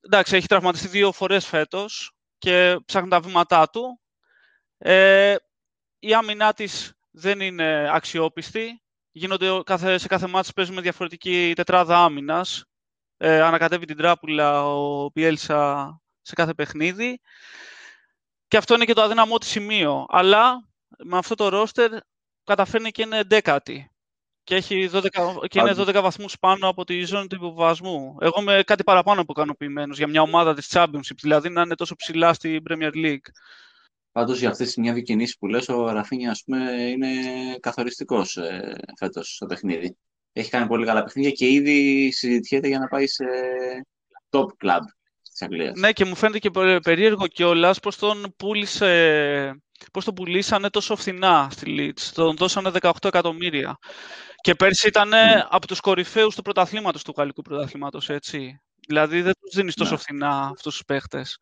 εντάξει, 0.00 0.36
έχει 0.36 0.46
τραυματιστεί 0.46 0.88
δύο 0.88 1.12
φορές 1.12 1.46
φέτος 1.46 2.12
και 2.38 2.76
ψάχνει 2.84 3.08
τα 3.08 3.20
βήματά 3.20 3.68
του. 3.68 4.00
Ε, 4.78 5.34
η 5.98 6.14
άμυνά 6.14 6.52
της 6.52 6.92
δεν 7.10 7.40
είναι 7.40 7.90
αξιόπιστη. 7.92 8.82
Γίνονται 9.10 9.50
ο- 9.50 9.62
κάθε, 9.62 9.98
σε 9.98 10.06
κάθε 10.06 10.26
μάτς 10.26 10.52
παίζουμε 10.52 10.80
διαφορετική 10.80 11.52
τετράδα 11.56 12.04
άμυνας. 12.04 12.64
Ε, 13.16 13.40
ανακατεύει 13.40 13.86
την 13.86 13.96
τράπουλα 13.96 14.66
ο 14.66 15.10
Πιέλσα 15.10 16.00
σε 16.20 16.34
κάθε 16.34 16.54
παιχνίδι. 16.54 17.20
Και 18.48 18.56
αυτό 18.56 18.74
είναι 18.74 18.84
και 18.84 18.92
το 18.92 19.02
αδύναμό 19.02 19.38
της 19.38 19.48
σημείο. 19.48 20.06
Αλλά 20.08 20.68
με 20.98 21.18
αυτό 21.18 21.34
το 21.34 21.48
ρόστερ 21.48 21.90
καταφέρνει 22.44 22.90
και 22.90 23.02
είναι 23.02 23.22
δέκατη. 23.26 23.90
Και, 24.42 24.54
έχει 24.54 24.90
12, 24.92 25.08
και 25.48 25.58
είναι 25.58 25.70
Άντε. 25.70 25.98
12 25.98 26.02
βαθμούς 26.02 26.38
πάνω 26.38 26.68
από 26.68 26.84
τη 26.84 27.04
ζώνη 27.04 27.26
του 27.26 27.34
υποβασμού. 27.34 28.16
Εγώ 28.20 28.40
είμαι 28.40 28.62
κάτι 28.66 28.84
παραπάνω 28.84 29.20
από 29.20 29.32
ικανοποιημένος 29.36 29.96
για 29.98 30.06
μια 30.06 30.22
ομάδα 30.22 30.54
της 30.54 30.68
Championship, 30.72 31.16
δηλαδή 31.20 31.48
να 31.48 31.62
είναι 31.62 31.74
τόσο 31.74 31.96
ψηλά 31.96 32.32
στη 32.32 32.62
Premier 32.68 32.92
League. 32.94 33.28
Πάντως 34.12 34.38
για 34.38 34.48
αυτές 34.48 34.66
τις 34.66 34.76
μια 34.76 34.92
δύο 34.92 35.02
κινήσεις 35.02 35.38
που 35.38 35.46
λες, 35.46 35.68
ο 35.68 35.90
Ραφίνια 35.90 36.30
ας 36.30 36.42
πούμε 36.44 36.72
είναι 36.72 37.08
καθοριστικός 37.60 38.36
ε, 38.36 38.76
φέτος 38.98 39.34
στο 39.34 39.46
παιχνίδι. 39.46 39.96
Έχει 40.32 40.50
κάνει 40.50 40.66
πολύ 40.66 40.86
καλά 40.86 41.02
παιχνίδια 41.02 41.30
και 41.30 41.48
ήδη 41.48 42.10
συζητιέται 42.12 42.68
για 42.68 42.78
να 42.78 42.88
πάει 42.88 43.06
σε 43.06 43.24
top 44.30 44.46
club 44.64 44.80
της 45.40 45.48
Αγγλίας. 45.48 45.78
Ναι, 45.78 45.92
και 45.92 46.04
μου 46.04 46.14
φαίνεται 46.14 46.38
και 46.38 46.50
πε- 46.50 46.82
περίεργο 46.82 47.26
κιόλας 47.26 47.80
πώς 47.80 47.96
τον 47.96 48.34
πούλησε, 48.36 49.62
πώς 49.92 50.04
τον 50.04 50.14
πουλήσανε 50.14 50.70
τόσο 50.70 50.96
φθηνά 50.96 51.48
στη 51.50 51.74
Leeds. 51.78 52.02
Τον 52.14 52.36
δώσανε 52.36 52.70
18 52.70 53.08
εκατομμύρια. 53.08 53.76
Και 54.40 54.54
πέρσι 54.54 54.88
ήταν 54.88 55.08
Ναι. 55.08 55.44
από 55.48 55.66
τους 55.66 55.80
κορυφαίους 55.80 56.34
του 56.34 56.42
πρωταθλήματος, 56.42 57.02
του 57.02 57.14
γαλλικού 57.16 57.42
πρωταθλήματος, 57.42 58.08
έτσι. 58.08 58.60
Δηλαδή 58.88 59.22
δεν 59.22 59.32
τους 59.40 59.54
δίνεις 59.54 59.74
τόσο 59.74 59.90
Ναι. 59.92 59.98
φθηνά 59.98 60.28
αυτούς 60.28 60.72
τους 60.74 60.84
παίχτες. 60.84 61.38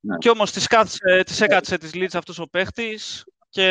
Ναι. 0.00 0.16
Και 0.18 0.30
όμως 0.30 0.50
της, 0.50 0.66
κάθισε, 0.66 1.22
της 1.26 1.40
έκατσε 1.40 1.78
της 1.78 1.90
Leeds 1.94 2.14
αυτός 2.14 2.38
ο 2.38 2.46
παίχτης 2.46 3.24
και 3.48 3.68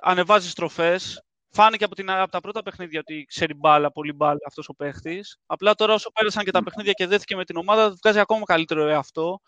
ανεβάζει 0.00 0.48
στροφές. 0.48 1.22
Φάνηκε 1.56 1.84
από, 1.84 1.94
την, 1.94 2.10
από 2.10 2.30
τα 2.30 2.40
πρώτα 2.40 2.62
παιχνίδια 2.62 3.00
ότι 3.00 3.24
ξέρει 3.28 3.54
μπάλα, 3.54 3.92
πολύ 3.92 4.12
μπάλα 4.12 4.38
αυτός 4.46 4.68
ο 4.68 4.74
παίχτης. 4.74 5.36
Απλά 5.46 5.74
τώρα 5.74 5.94
όσο 5.94 6.10
πέρασαν 6.12 6.44
και 6.44 6.50
τα 6.50 6.60
Μμ. 6.60 6.64
παιχνίδια 6.64 6.92
και 6.92 7.06
δέθηκε 7.06 7.36
με 7.36 7.44
την 7.44 7.56
ομάδα, 7.56 7.90
βγάζει 8.02 8.18
ακόμα 8.18 8.44
καλύτερο 8.44 8.86
εαυτό. 8.88 9.40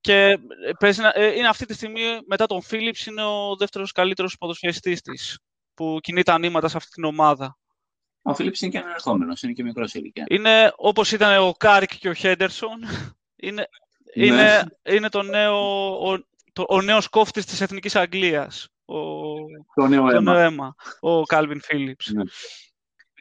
Και 0.00 0.14
ε, 0.22 0.36
παίζει 0.78 1.00
να- 1.00 1.12
ε, 1.14 1.36
είναι 1.36 1.48
αυτή 1.48 1.64
τη 1.66 1.74
στιγμή, 1.74 2.02
μετά 2.26 2.46
τον 2.46 2.62
Φίλιπς, 2.62 3.06
είναι 3.06 3.22
ο 3.24 3.56
δεύτερος 3.56 3.92
καλύτερος 3.92 4.36
ποδοσφαιριστής 4.38 5.00
της, 5.00 5.38
που 5.74 5.98
κινεί 6.02 6.22
τα 6.22 6.38
νήματα 6.38 6.68
σε 6.68 6.76
αυτή 6.76 6.90
την 6.90 7.04
ομάδα. 7.04 7.58
Ο 8.22 8.34
Φίλιπς 8.34 8.60
είναι 8.60 8.70
και 8.70 8.78
ανερχόμενος, 8.78 9.42
είναι 9.42 9.52
και 9.52 9.62
μικρός 9.62 9.90
σε 9.90 9.98
ηλικία. 9.98 10.24
Είναι 10.28 10.72
όπως 10.76 11.12
ήταν 11.12 11.42
ο 11.42 11.52
Κάρικ 11.52 11.96
και 11.98 12.08
ο 12.08 12.14
Χέντερσον. 12.14 12.78
Είναι, 13.36 13.68
Ναι. 14.14 14.26
είναι, 14.26 14.64
είναι 14.82 15.08
το 15.08 15.22
νέο, 15.22 15.56
ο, 16.10 16.18
το, 16.52 16.64
ο 16.68 16.80
νέος 16.82 17.08
κόφτης 17.08 17.44
της 17.44 17.60
Εθνικής 17.60 17.96
Αγγλίας. 17.96 18.68
Ο, 18.88 18.96
Το 19.74 19.86
νέο 19.86 20.02
το 20.10 20.16
αίμα. 20.16 20.32
νέο 20.32 20.40
αίμα. 20.42 20.74
Ο 21.00 21.22
Κάλβιν 21.22 21.60
Φίλιπς. 21.62 22.10
Ναι. 22.12 22.22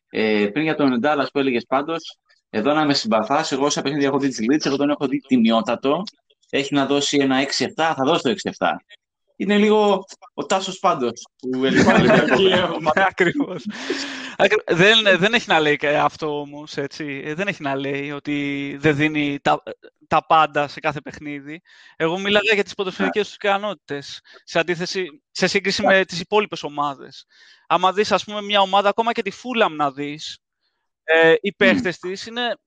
Ε, 0.09 0.47
πριν 0.47 0.63
για 0.63 0.75
τον 0.75 0.99
Ντάλλας 0.99 1.31
που 1.31 1.39
έλεγες 1.39 1.65
πάντως, 1.67 2.17
εδώ 2.49 2.73
να 2.73 2.85
με 2.85 2.93
συμπαθάς, 2.93 3.51
εγώ 3.51 3.65
όσα 3.65 3.81
παιχνίδια 3.81 4.07
έχω 4.07 4.19
δει 4.19 4.27
της 4.27 4.39
Leeds, 4.41 4.65
εγώ 4.65 4.75
τον 4.77 4.89
έχω 4.89 5.07
δει 5.07 5.19
τιμιότατο. 5.19 6.03
Έχει 6.49 6.73
να 6.73 6.85
δώσει 6.85 7.17
ένα 7.21 7.37
6-7, 7.41 7.69
θα 7.75 8.03
δώσει 8.05 8.23
το 8.23 8.29
6-7. 8.29 8.67
Είναι 9.35 9.57
λίγο 9.57 10.03
ο 10.33 10.45
Τάσος 10.45 10.79
πάντως 10.79 11.27
που 11.41 11.65
έλεγε 11.65 11.83
Ναι, 12.93 13.03
ακριβώς. 13.09 13.65
Ακρι- 14.37 14.73
δεν, 14.73 14.97
δεν 15.17 15.33
έχει 15.33 15.49
να 15.49 15.59
λέει 15.59 15.75
και 15.75 15.87
αυτό 15.97 16.39
όμως, 16.39 16.77
έτσι. 16.77 17.21
Ε, 17.25 17.33
Δεν 17.33 17.47
έχει 17.47 17.61
να 17.61 17.75
λέει 17.75 18.11
ότι 18.11 18.75
δεν 18.79 18.95
δίνει 18.95 19.39
τα, 19.41 19.63
τα 20.07 20.25
πάντα 20.25 20.67
σε 20.67 20.79
κάθε 20.79 21.01
παιχνίδι. 21.01 21.61
Εγώ 21.95 22.19
μίλαγα 22.19 22.53
για 22.53 22.63
τις 22.63 22.73
ποδοσφαιρικές 22.73 23.25
τους 23.25 23.35
ικανότητες, 23.35 24.21
σε 24.43 24.59
αντίθεση, 24.59 25.21
σε 25.31 25.47
σύγκριση 25.47 25.83
με 25.83 26.05
τις 26.05 26.19
υπόλοιπες 26.19 26.63
ομάδες. 26.63 27.25
Άμα 27.67 27.93
δεις, 27.93 28.11
ας 28.11 28.23
πούμε, 28.23 28.41
μια 28.41 28.61
ομάδα, 28.61 28.89
ακόμα 28.89 29.11
και 29.11 29.21
τη 29.21 29.31
Φούλαμ 29.31 29.75
να 29.75 29.91
δεις, 29.91 30.39
ε, 31.03 31.35
οι 31.41 31.53
παίχτες 31.53 31.97
της 31.97 32.25
είναι, 32.25 32.57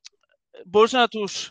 μπορείς 0.66 0.92
να 0.92 1.08
τους, 1.08 1.50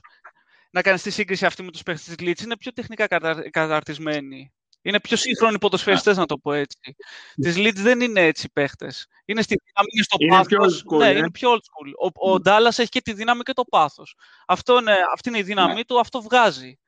να 0.72 0.82
κάνεις 0.82 1.02
τη 1.02 1.10
σύγκριση 1.10 1.46
αυτή 1.46 1.64
με 1.64 1.72
τους 1.72 1.84
παίχτες 1.84 2.16
της 2.16 2.28
Leeds, 2.28 2.44
είναι 2.44 2.58
πιο 2.58 2.74
τεχνικά 2.74 3.08
κατα, 3.08 3.50
καταρτισμένοι. 3.50 4.54
Είναι 4.82 5.00
πιο 5.00 5.18
σύγχρονοι 5.18 5.58
ποδοσφαιριστές, 5.60 6.18
να 6.18 6.26
το 6.26 6.38
πω 6.38 6.54
έτσι. 6.54 6.96
Τις 7.36 7.56
Leeds 7.58 7.76
δεν 7.76 8.02
είναι 8.02 8.22
έτσι 8.22 8.46
οι 8.46 8.50
παίχτες. 8.54 9.08
Είναι 9.26 9.42
στη 9.42 9.56
δύναμη, 9.66 9.90
είναι 9.94 10.04
στο 10.04 10.18
Είναι 10.20 10.46
πιο 10.46 10.58
πάθος. 10.58 10.84
old 10.84 10.94
school, 10.96 10.98
ναι, 11.00 11.10
ε. 11.10 11.18
είναι 11.18 11.32
πιο 11.32 11.52
old 11.52 11.58
school. 11.58 12.12
Ο, 12.12 12.32
ο 12.32 12.42
Dallas 12.46 12.80
έχει 12.80 12.90
και 12.90 13.02
τη 13.02 13.14
δύναμη 13.14 13.42
και 13.42 13.54
το 13.54 13.64
πάθος. 13.64 14.16
Αυτό 14.48 14.78
είναι, 14.80 14.96
αυτή 15.14 15.30
είναι 15.30 15.38
η 15.38 15.44
δύναμή 15.44 15.74
Ναι. 15.74 15.84
του, 15.86 16.00
αυτό 16.00 16.22
βγάζει. 16.22 16.80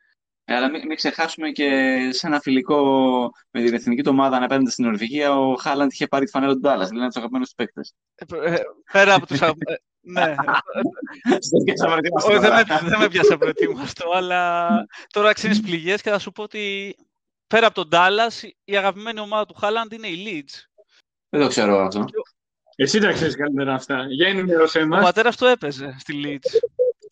Ε, 0.46 0.56
αλλά 0.56 0.70
μην, 0.70 0.86
μην 0.88 0.96
ξεχάσουμε 0.96 1.50
και 1.50 1.70
σε 2.12 2.28
ένα 2.28 2.40
φιλικό 2.40 2.82
με 3.52 3.64
την 3.64 3.74
εθνική 3.74 4.02
του 4.04 4.10
ομάδα 4.14 4.44
απέναντι 4.44 4.70
στην 4.72 4.86
Νορβηγία, 4.86 5.40
ο 5.40 5.56
Χάλαντ 5.56 5.92
είχε 5.92 6.08
πάρει 6.08 6.26
τη 6.26 6.32
φανέλα 6.32 6.54
του 6.54 6.60
Ντάλλας, 6.60 6.88
δηλαδή 6.90 6.98
ένα 6.98 7.06
από 7.06 7.14
τους 7.14 7.22
αγαπημένους 7.22 7.48
τους 7.48 7.56
παίκτες. 7.56 7.94
Ε, 8.16 8.54
ε, 8.54 8.62
πέρα 8.92 9.14
από 9.14 9.26
τους... 9.26 9.42
α- 9.42 9.48
ε, 9.48 9.76
ναι, 10.04 10.36
Όχι, 12.24 12.38
δεν, 12.38 12.54
με, 12.54 12.64
δεν 12.90 13.00
με 13.00 13.08
πιάσε 13.08 13.38
προετοίμαστο, 13.38 14.12
αλλά 14.14 14.70
τώρα 15.10 15.34
ξέρεις 15.34 15.62
πληγές 15.62 16.02
και 16.02 16.10
θα 16.10 16.20
σου 16.20 16.32
πω 16.32 16.44
ότι 16.44 16.96
πέρα 17.52 17.66
από 17.68 17.76
τον 17.86 17.90
Dallas, 17.92 18.50
η 18.64 18.78
αγαπημένη 18.78 19.20
ομάδα 19.20 19.46
του 19.46 19.54
Χάλαντ 19.54 19.94
είναι 19.94 20.08
η 20.08 20.24
Leeds. 20.28 20.84
Δεν 21.30 21.42
το 21.42 21.48
ξέρω 21.48 21.86
αυτό. 21.86 22.06
Εσύ 22.76 23.00
τα 23.00 23.12
ξέρεις 23.12 23.36
καλύτερα 23.36 23.74
αυτά. 23.74 24.06
Για 24.10 24.28
ενημέρωσέ 24.28 24.80
Ο 24.80 24.88
μας. 24.88 25.04
πατέρας 25.04 25.38
του 25.38 25.46
έπαιζε 25.46 25.96
στη 26.00 26.22
Leeds. 26.26 26.50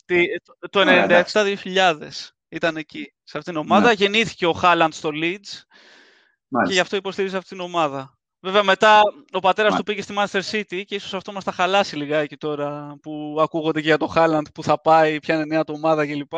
Τι- 0.06 0.40
το- 0.40 0.70
Το 0.70 0.80
Ωραία, 0.80 1.04
97-2000 1.04 2.32
ήταν 2.50 2.78
εκεί, 2.78 3.14
σε 3.24 3.38
αυτήν 3.38 3.54
την 3.54 3.62
ομάδα. 3.62 3.88
Ναι. 3.88 3.94
Γεννήθηκε 3.94 4.46
ο 4.46 4.52
Χάλαντ 4.54 4.94
στο 4.94 5.10
Leeds 5.10 5.20
και 5.20 5.28
γι' 5.30 6.48
Μάλιστα. 6.48 6.82
αυτό 6.82 6.96
υποστηρίζει 6.96 7.36
αυτήν 7.36 7.58
την 7.58 7.66
ομάδα. 7.66 8.14
Βέβαια, 8.42 8.64
μετά 8.64 9.02
ο 9.32 9.40
πατέρας 9.40 9.72
Μα- 9.72 9.78
του 9.78 9.84
πήγε 9.84 10.02
στη 10.02 10.14
Manchester 10.18 10.42
City 10.52 10.84
και 10.86 10.96
ίσως 10.96 11.14
αυτό 11.14 11.32
μας 11.32 11.44
τα 11.44 11.52
χαλάσει 11.52 11.96
λιγάκι 11.96 12.38
τώρα 12.38 12.98
που 13.02 13.38
ακούγονται 13.40 13.80
και 13.82 13.88
για 13.88 13.98
το 13.98 14.08
Χάλαντ 14.08 14.48
που 14.54 14.64
θα 14.64 14.82
πάει, 14.82 15.20
ποια 15.20 15.36
είναι 15.36 15.44
η 15.44 15.48
νέα 15.48 15.64
του 15.64 15.74
ομάδα 15.78 16.06
κλπ. 16.08 16.34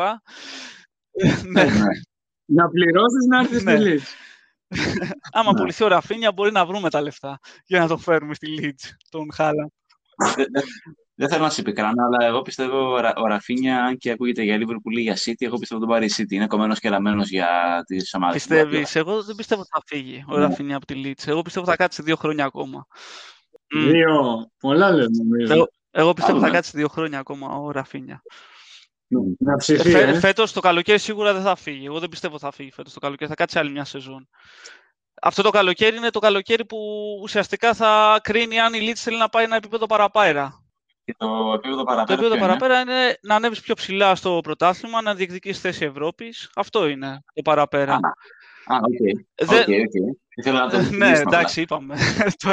ναι. 1.44 1.66
Ναι. 2.44 2.62
Να 2.62 2.68
πληρώσεις 2.68 3.26
να 3.28 3.38
έρθεις 3.38 3.62
Ναι. 3.64 3.76
στη 3.76 3.84
Leeds. 3.88 4.06
Άμα 5.32 5.52
Ναι. 5.52 5.58
πουληθεί 5.58 5.84
ο 5.84 5.88
Ραφίνια, 5.88 6.32
μπορεί 6.32 6.52
να 6.52 6.66
βρούμε 6.66 6.90
τα 6.90 7.00
λεφτά 7.00 7.38
για 7.66 7.78
να 7.80 7.86
το 7.88 7.96
φέρουμε 7.98 8.34
στη 8.34 8.58
Leeds, 8.60 8.90
τον 9.10 9.32
Χάλαντ. 9.32 9.68
Δεν- 10.36 10.46
δεν- 10.52 10.64
Δεν 11.14 11.28
θέλω 11.30 11.42
να 11.42 11.50
σε 11.50 11.60
επικράνω, 11.60 12.02
αλλά 12.04 12.26
εγώ 12.26 12.42
πιστεύω 12.42 12.92
ο, 12.92 13.00
Ρα- 13.00 13.14
ο 13.16 13.26
Ραφίνια, 13.26 13.84
αν 13.84 13.96
και 13.96 14.10
ακούγεται 14.10 14.42
για 14.42 14.56
Liverpool 14.60 14.96
ή 14.96 15.00
για 15.00 15.16
City, 15.16 15.34
εγώ 15.38 15.58
πιστεύω 15.58 15.80
τον 15.80 15.88
πάρει 15.90 16.06
η 16.06 16.10
City. 16.16 16.30
Είναι 16.30 16.46
κομμένος 16.46 16.78
και 16.78 16.88
ραμμένο 16.88 17.22
για 17.22 17.82
τις 17.86 18.14
ομάδες. 18.14 18.34
Πιστεύεις, 18.34 18.94
εγώ 18.96 19.22
δεν 19.22 19.34
πιστεύω 19.36 19.60
ότι 19.60 19.70
θα 19.72 19.82
φύγει 19.86 20.24
ο 20.28 20.36
Ναι. 20.36 20.44
Ραφίνια 20.44 20.76
από 20.76 20.86
τη 20.86 20.94
Leeds. 21.04 21.26
Εγώ 21.26 21.42
πιστεύω 21.42 21.66
ότι 21.66 21.76
θα 21.76 21.82
κάτσει 21.82 22.02
δύο 22.02 22.16
χρόνια 22.16 22.44
ακόμα. 22.44 22.86
Μμ. 23.74 23.90
Δύο. 23.90 24.46
Πολλά 24.58 24.92
λες 24.92 25.08
νομίζω. 25.08 25.52
Εγώ, 25.54 25.68
εγώ 25.90 26.12
πιστεύω 26.12 26.36
ότι 26.36 26.40
θα 26.40 26.46
Άλλο, 26.46 26.46
ναι. 26.46 26.50
κάτσει 26.50 26.76
δύο 26.76 26.88
χρόνια 26.88 27.18
ακόμα 27.18 27.48
ο 27.56 27.70
Ραφίνια. 27.70 28.22
Να 29.38 29.52
Ε, 29.52 29.56
ψηθεί, 29.56 29.90
Φε, 29.90 30.00
ε. 30.02 30.18
φέτος 30.20 30.52
το 30.52 30.60
καλοκαίρι 30.60 30.98
σίγουρα 30.98 31.32
δεν 31.32 31.42
θα 31.42 31.56
φύγει. 31.56 31.86
Εγώ 31.86 31.98
δεν 31.98 32.08
πιστεύω 32.08 32.34
ότι 32.34 32.44
θα 32.44 32.52
φύγει 32.52 32.70
φέτος 32.72 32.92
το 32.92 33.00
καλοκαίρι. 33.00 33.28
Θα 33.30 33.36
κάτσει 33.36 33.58
άλλη 33.58 33.70
μια 33.70 33.84
σεζόν. 33.84 34.28
Αυτό 35.22 35.42
το 35.42 35.50
καλοκαίρι 35.50 35.96
είναι 35.96 36.10
το 36.10 36.18
καλοκαίρι 36.18 36.64
που 36.64 36.78
ουσιαστικά 37.22 37.74
θα 37.74 38.20
κρίνει 38.22 38.60
αν 38.60 38.74
η 38.74 38.78
Leeds 38.82 38.96
θέλει 38.96 39.16
να 39.18 39.28
πάει 39.28 39.44
ένα 39.44 39.56
επίπεδο 39.56 39.86
παραπέρα. 39.86 40.62
Και 41.04 41.14
το 41.18 41.52
επίπεδο 41.54 41.76
Το 41.78 41.84
παραπέρα. 41.84 42.12
επίπεδο 42.18 42.34
ποιο 42.36 42.46
είναι; 42.46 42.56
παραπέρα 42.58 42.80
είναι 42.80 43.16
να 43.22 43.34
ανέβεις 43.34 43.60
πιο 43.60 43.74
ψηλά 43.74 44.14
στο 44.14 44.40
πρωτάθλημα, 44.42 45.02
να 45.02 45.14
διεκδικήσεις 45.14 45.60
θέση 45.60 45.84
Ευρώπης. 45.84 46.50
Αυτό 46.54 46.88
είναι 46.88 47.22
το 47.34 47.42
παραπέρα. 47.42 47.92
Α, 47.94 47.98
Α, 48.66 48.76
οκ. 48.76 49.46
Δεν- 49.48 49.60
OK, 49.60 49.68
OK. 49.68 50.18
Ήθελα 50.36 50.64
να 50.64 50.70
το 50.70 50.76
ναι, 50.76 50.82
εξηγήσουμε 50.82 51.06
απλά. 51.18 51.38
εντάξει, 51.38 51.60
είπαμε. 51.60 51.94
Το- 52.42 52.48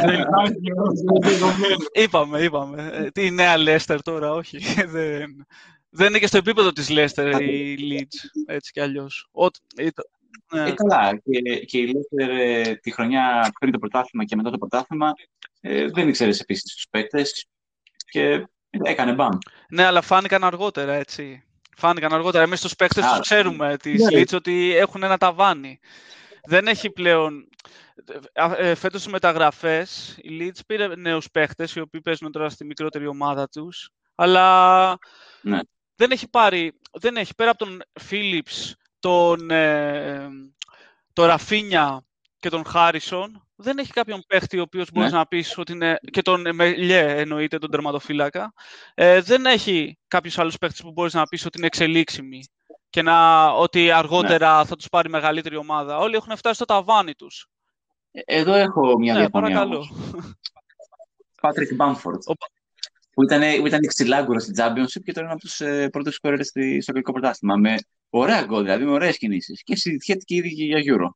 Δεν 0.00 0.20
υπάρχει 0.20 0.72
ως 0.76 1.00
δεδομένο. 1.20 1.76
είπαμε, 1.92 2.40
είπαμε. 2.42 2.90
Ε, 2.92 3.10
Τι 3.10 3.26
η 3.26 3.30
νέα 3.30 3.56
Λέστερ 3.56 4.02
τώρα, 4.02 4.32
όχι. 4.32 4.58
δεν, 5.90 5.98
δεν 5.98 6.08
είναι 6.08 6.18
και 6.18 6.26
στο 6.26 6.36
επίπεδο 6.36 6.72
της 6.72 6.88
Λέστερ 6.88 7.42
η 7.42 7.78
Leeds, 7.80 8.42
έτσι 8.46 8.72
κι 8.72 8.80
αλλιώς. 8.80 9.28
Ό, 9.32 9.46
ήταν- 9.78 10.08
ναι. 10.52 10.68
Ε, 10.68 10.72
καλά. 10.72 11.20
Και, 11.24 11.40
και 11.64 11.78
η 11.78 11.92
Leicester 11.94 12.28
ε, 12.28 12.74
τη 12.74 12.90
χρονιά 12.90 13.52
πριν 13.60 13.72
το 13.72 13.78
πρωτάθλημα 13.78 14.24
και 14.24 14.36
μετά 14.36 14.50
το 14.50 14.58
πρωτάθλημα 14.58 15.12
ε, 15.60 15.86
δεν 15.90 16.08
ήξερες 16.08 16.40
επίσης 16.40 16.74
τους 16.74 16.86
παίκτες 16.90 17.46
και 18.10 18.46
έκανε 18.70 19.12
μπαμ. 19.12 19.38
Ναι, 19.70 19.84
αλλά 19.84 20.00
φάνηκαν 20.00 20.44
αργότερα, 20.44 20.92
έτσι. 20.92 21.44
Φάνηκαν 21.76 22.12
αργότερα. 22.12 22.44
Εμείς 22.44 22.60
τους 22.60 22.74
παίκτες 22.74 23.04
Α, 23.04 23.10
τους 23.10 23.20
ξέρουμε 23.20 23.76
της 23.76 24.02
ναι. 24.02 24.20
Leeds 24.20 24.34
ότι 24.34 24.74
έχουν 24.76 25.02
ένα 25.02 25.18
ταβάνι. 25.18 25.78
Δεν 26.44 26.66
έχει 26.66 26.90
πλέον... 26.90 27.48
Α, 28.34 28.52
ε, 28.56 28.74
Φέτος 28.74 29.00
στις 29.00 29.12
μεταγραφές, 29.12 30.18
η 30.22 30.38
Leeds 30.40 30.60
πήρε 30.66 30.96
νέους 30.96 31.30
παίκτες, 31.30 31.74
οι 31.74 31.80
οποίοι 31.80 32.00
παίζουν 32.00 32.32
τώρα 32.32 32.48
στη 32.48 32.64
μικρότερη 32.64 33.06
ομάδα 33.06 33.48
τους, 33.48 33.90
αλλά 34.14 34.98
Ναι. 35.40 35.58
Δεν 36.00 36.10
έχει 36.10 36.28
πάρει, 36.28 36.72
δεν 36.92 37.16
έχει, 37.16 37.34
πέρα 37.34 37.50
από 37.50 37.64
τον 37.64 37.82
Phillips, 38.10 38.72
τον, 39.00 39.50
ε, 39.50 40.28
τον 41.12 41.26
Ραφίνια 41.26 42.04
και 42.38 42.48
τον 42.48 42.64
Χάρισον, 42.64 43.46
δεν 43.56 43.78
έχει 43.78 43.92
κάποιον 43.92 44.22
παίχτη 44.26 44.58
ο 44.58 44.62
οποίος 44.62 44.90
μπορείς 44.92 45.10
Ναι. 45.12 45.18
να 45.18 45.26
πεις 45.26 45.58
ότι 45.58 45.72
είναι, 45.72 45.98
και 46.10 46.22
τον 46.22 46.54
Μελιέ 46.54 47.20
εννοείται, 47.20 47.58
τον 47.58 47.70
τερματοφύλακα, 47.70 48.52
ε, 48.94 49.20
δεν 49.20 49.46
έχει 49.46 49.98
κάποιους 50.08 50.38
άλλους 50.38 50.58
παίχτες 50.58 50.80
που 50.82 50.92
μπορείς 50.92 51.12
να 51.14 51.24
πεις 51.26 51.46
ότι 51.46 51.58
είναι 51.58 51.66
εξελίξιμοι 51.66 52.40
και 52.90 53.02
να, 53.02 53.46
ότι 53.52 53.90
αργότερα 53.90 54.64
θα 54.64 54.76
τους 54.76 54.88
πάρει 54.88 55.08
μεγαλύτερη 55.08 55.56
ομάδα. 55.56 55.98
Όλοι 55.98 56.14
έχουν 56.16 56.36
φτάσει 56.36 56.54
στο 56.54 56.64
ταβάνι 56.64 57.14
τους. 57.14 57.46
Ε, 58.10 58.20
Εδώ 58.24 58.54
έχω 58.54 58.98
μια 58.98 59.12
ναι, 59.12 59.18
διαφωνία. 59.20 59.48
παρακαλώ. 59.50 59.76
όμως. 59.76 59.90
Patrick 61.40 61.76
Bamford. 61.86 62.18
Ο- 62.26 62.59
Που 63.12 63.22
ήταν, 63.22 63.40
που 63.60 63.66
ήταν 63.66 63.80
ξυλάγκουρος 63.86 64.42
στην 64.42 64.54
Championship 64.58 65.02
και 65.04 65.12
τώρα 65.12 65.26
είναι 65.26 65.32
από 65.32 65.40
τους 65.40 65.60
ε, 65.60 65.88
πρώτους 65.88 66.14
σκόρερ 66.14 66.44
στο 66.44 66.60
αγγλικό 66.86 67.12
πρωτάθλημα. 67.12 67.56
Με 67.56 67.74
ωραία 68.10 68.42
γκολ, 68.44 68.62
δηλαδή 68.62 68.84
με 68.84 68.90
ωραίες 68.90 69.16
κινήσεις. 69.16 69.62
Και 69.62 69.76
συζητιέται 69.76 70.20
και 70.24 70.34
ήδη 70.34 70.54
και 70.54 70.64
για 70.64 70.78
Euro. 70.94 71.08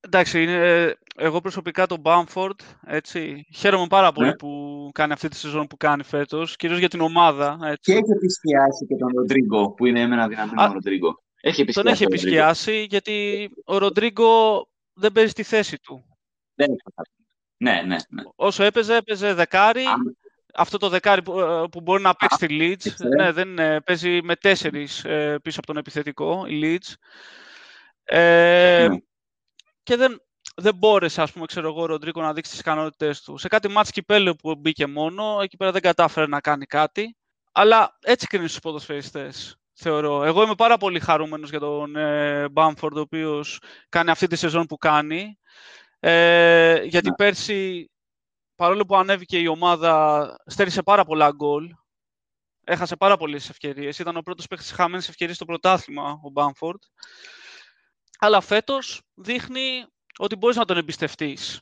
Εντάξει, 0.00 0.42
είναι, 0.42 0.52
ε, 0.82 0.92
εγώ 1.16 1.40
προσωπικά 1.40 1.86
τον 1.86 2.02
Bamford, 2.04 2.54
έτσι, 2.86 3.46
χαίρομαι 3.54 3.86
πάρα 3.86 4.12
πολύ 4.12 4.26
Ναι. 4.28 4.34
που 4.36 4.90
κάνει 4.94 5.12
αυτή 5.12 5.28
τη 5.28 5.36
σεζόν 5.36 5.66
που 5.66 5.76
κάνει 5.76 6.02
φέτος, 6.02 6.56
κυρίως 6.56 6.78
για 6.78 6.88
την 6.88 7.00
ομάδα. 7.00 7.56
Και 7.60 7.68
Έτσι. 7.70 7.92
έχει 7.92 8.12
επισκιάσει 8.16 8.86
και 8.86 8.96
τον 8.96 9.12
Ροντρίγκο, 9.16 9.70
που 9.72 9.86
είναι 9.86 10.00
ένα 10.00 10.28
δυναμένο 10.28 10.62
Α, 10.62 10.72
Ροντρίγκο. 10.72 11.22
Έχει 11.40 11.60
επισκιάσει. 11.60 11.72
Τον 11.72 11.86
έχει 11.86 12.02
τον 12.04 12.12
Ροντρίγκο. 12.12 12.36
επισκιάσει 12.38 12.86
γιατί 12.88 13.48
ο 13.64 13.78
Ροντρίγκο 13.78 14.28
δεν 14.92 15.12
παίζει 15.12 15.32
τη 15.32 15.42
θέση 15.42 15.78
του. 15.78 16.04
Δεν 16.54 16.70
έχει 16.70 16.80
χάσει. 16.96 17.10
Ναι, 17.56 17.82
ναι, 17.86 17.96
ναι. 18.08 18.22
Όσο 18.34 18.62
έπαιζε, 18.64 18.96
έπαιζε 18.96 19.34
δεκάρι, 19.34 19.84
Αν- 19.84 20.16
αυτό 20.54 20.78
το 20.78 20.88
δεκάρι 20.88 21.22
που, 21.22 21.40
ε, 21.40 21.64
που 21.70 21.80
μπορεί 21.80 22.02
να 22.02 22.14
παίξει 22.14 22.46
τη 22.46 22.56
Leeds. 22.60 23.06
Ναι, 23.16 23.32
δεν 23.32 23.58
ε, 23.58 23.80
παίζει 23.80 24.22
με 24.22 24.36
τέσσερις 24.36 25.04
ε, 25.04 25.38
πίσω 25.42 25.58
από 25.58 25.66
τον 25.66 25.76
επιθετικό, 25.76 26.44
η 26.46 26.60
Leeds. 26.62 26.94
Ε, 28.04 28.86
ναι. 28.90 28.96
Και 29.82 29.96
δεν, 29.96 30.22
δεν 30.56 30.74
μπόρεσε, 30.74 31.22
ας 31.22 31.32
πούμε, 31.32 31.46
ξέρω 31.46 31.68
εγώ, 31.68 31.82
ο 31.82 31.86
Ροντρίκο 31.86 32.20
να 32.20 32.32
δείξει 32.32 32.50
τις 32.50 32.60
ικανότητες 32.60 33.22
του. 33.22 33.38
Σε 33.38 33.48
κάτι 33.48 33.68
μάτς 33.68 33.90
κυπέλου 33.90 34.36
που 34.36 34.54
μπήκε 34.54 34.86
μόνο, 34.86 35.38
εκεί 35.42 35.56
πέρα 35.56 35.72
δεν 35.72 35.82
κατάφερε 35.82 36.26
να 36.26 36.40
κάνει 36.40 36.66
κάτι. 36.66 37.16
Αλλά 37.52 37.98
έτσι 38.00 38.26
κρίνεις 38.26 38.48
στους 38.50 38.62
ποδοσφαιριστές, 38.62 39.56
θεωρώ. 39.72 40.24
Εγώ 40.24 40.42
είμαι 40.42 40.54
πάρα 40.54 40.76
πολύ 40.76 41.00
χαρούμενος 41.00 41.50
για 41.50 41.60
τον 41.60 41.96
ε, 41.96 42.48
Μπάμφορντ, 42.48 42.96
ο 42.96 43.00
οποίος 43.00 43.60
κάνει 43.88 44.10
αυτή 44.10 44.26
τη 44.26 44.36
σεζόν 44.36 44.66
που 44.66 44.76
κάνει. 44.76 45.38
Ε, 46.00 46.82
γιατί 46.82 47.08
ναι. 47.08 47.14
πέρσι 47.14 47.90
παρόλο 48.56 48.84
που 48.84 48.96
ανέβηκε 48.96 49.38
η 49.38 49.46
ομάδα, 49.46 50.36
στέρισε 50.46 50.82
πάρα 50.82 51.04
πολλά 51.04 51.30
γκολ. 51.30 51.70
Έχασε 52.64 52.96
πάρα 52.96 53.16
πολλές 53.16 53.48
ευκαιρίες. 53.50 53.98
Ήταν 53.98 54.16
ο 54.16 54.20
πρώτος 54.20 54.46
παίκτης 54.46 54.70
χαμένης 54.70 55.08
ευκαιρίας 55.08 55.36
στο 55.36 55.44
πρωτάθλημα, 55.44 56.20
ο 56.22 56.30
Μπάμφορντ. 56.30 56.82
Αλλά 58.18 58.40
φέτος 58.40 59.02
δείχνει 59.14 59.86
ότι 60.18 60.36
μπορείς 60.36 60.56
να 60.56 60.64
τον 60.64 60.76
εμπιστευτείς 60.76 61.60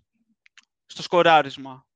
στο 0.86 1.02
σκοράρισμα. 1.02 1.86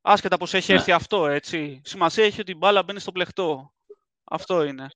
Άσχετα 0.00 0.36
πώ 0.36 0.46
έχει 0.56 0.72
ναι. 0.72 0.78
έρθει 0.78 0.92
αυτό, 0.92 1.26
έτσι. 1.26 1.80
Σημασία 1.84 2.24
έχει 2.24 2.40
ότι 2.40 2.52
η 2.52 2.56
μπάλα 2.58 2.82
μπαίνει 2.82 3.00
στο 3.00 3.12
πλεκτό. 3.12 3.72
Αυτό 4.24 4.64
είναι. 4.64 4.86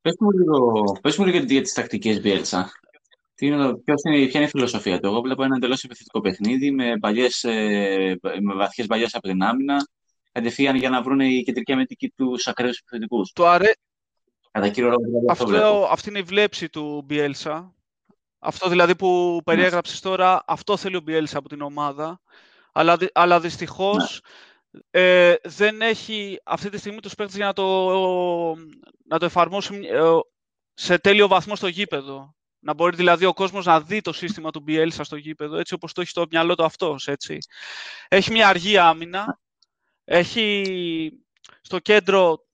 Πες 0.00 0.16
μου 0.18 0.30
λίγο, 0.30 0.82
πες 1.02 1.16
μου 1.16 1.24
λίγο 1.24 1.38
για 1.38 1.62
τις 1.62 1.72
τακτικές 1.72 2.20
Μπιέλτσα. 2.20 2.70
Τι 3.38 3.46
είναι, 3.46 3.76
ποιος 3.76 4.02
είναι, 4.04 4.26
ποια 4.26 4.40
είναι 4.40 4.44
η 4.44 4.50
φιλοσοφία 4.50 5.00
του; 5.00 5.06
Εγώ 5.06 5.20
βλέπω 5.20 5.42
ένα 5.42 5.56
εντελώς 5.56 5.84
επιθετικό 5.84 6.20
παιχνίδι 6.20 6.70
με, 6.70 6.96
παλιές, 7.00 7.44
ε, 7.44 8.18
με 8.40 8.54
βαθιές 8.54 8.86
παλιές 8.86 9.14
από 9.14 9.28
την 9.28 9.42
άμυνα, 9.42 9.88
κατευθείαν 10.32 10.76
για 10.76 10.90
να 10.90 11.02
βρουν 11.02 11.20
οι 11.20 11.42
κεντρικοί 11.42 11.72
αμυντικοί 11.72 12.08
τους 12.08 12.46
ακραίους 12.46 12.78
επιθετικούς. 12.78 13.32
Το 13.32 13.46
αρέ... 13.46 13.70
Κατά 14.50 14.68
κύριο 14.68 14.88
λόγο, 14.88 15.04
δηλαδή, 15.04 15.26
αυτό, 15.28 15.44
αυτό 15.44 15.88
αυτή 15.90 16.08
είναι 16.08 16.18
η 16.18 16.22
βλέψη 16.22 16.68
του 16.68 17.02
Μπιέλσα. 17.04 17.74
Αυτό 18.38 18.68
δηλαδή 18.68 18.96
που 18.96 19.40
περιέγραψες 19.44 20.04
ναι. 20.04 20.10
τώρα, 20.10 20.42
αυτό 20.46 20.76
θέλει 20.76 20.96
ο 20.96 21.00
Μπιέλσα 21.00 21.38
από 21.38 21.48
την 21.48 21.60
ομάδα. 21.60 22.20
Αλλά, 22.72 22.96
αλλά 23.12 23.40
δυστυχώς 23.40 24.20
ναι. 24.70 24.80
ε, 25.02 25.34
δεν 25.44 25.80
έχει 25.80 26.38
αυτή 26.44 26.70
τη 26.70 26.78
στιγμή 26.78 27.00
τους 27.00 27.14
παίκτες 27.14 27.36
για 27.36 27.46
να 27.46 27.52
το, 27.52 27.92
να 29.08 29.18
το 29.18 29.24
εφαρμόσουν 29.24 29.82
ε, 29.82 30.00
σε 30.74 30.98
τέλειο 30.98 31.28
βαθμό 31.28 31.56
στο 31.56 31.66
γήπεδο. 31.66 32.36
Να 32.60 32.74
μπορεί 32.74 32.96
δηλαδή 32.96 33.24
ο 33.24 33.32
κόσμος 33.32 33.64
να 33.64 33.80
δει 33.80 34.00
το 34.00 34.12
σύστημα 34.12 34.50
του 34.50 34.64
Bielsa 34.68 35.00
στο 35.00 35.16
γήπεδο, 35.16 35.56
έτσι 35.56 35.74
όπως 35.74 35.92
το 35.92 36.00
έχει 36.00 36.10
στο 36.10 36.26
μυαλό 36.30 36.54
του 36.54 36.64
αυτός, 36.64 37.08
έτσι. 37.08 37.38
Έχει 38.08 38.30
μια 38.30 38.48
αργή 38.48 38.78
άμυνα, 38.78 39.40
έχει 40.04 41.12
στο 41.60 41.78
κέντρο, 41.78 42.46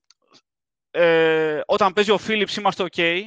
ε, 0.91 1.61
όταν 1.65 1.93
παίζει 1.93 2.11
ο 2.11 2.17
Φίλιπς 2.17 2.55
είμαστε 2.55 2.85
ok, 2.95 3.21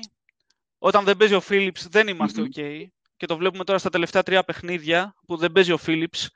όταν 0.78 1.04
δεν 1.04 1.16
παίζει 1.16 1.34
ο 1.34 1.40
Φίλιπς 1.40 1.88
δεν 1.88 2.08
είμαστε 2.08 2.42
ok, 2.42 2.86
και 3.16 3.26
το 3.26 3.36
βλέπουμε 3.36 3.64
τώρα 3.64 3.78
στα 3.78 3.90
τελευταία 3.90 4.22
τρία 4.22 4.44
παιχνίδια 4.44 5.14
που 5.26 5.36
δεν 5.36 5.52
παίζει 5.52 5.72
ο 5.72 5.78
Φίλιπς, 5.78 6.30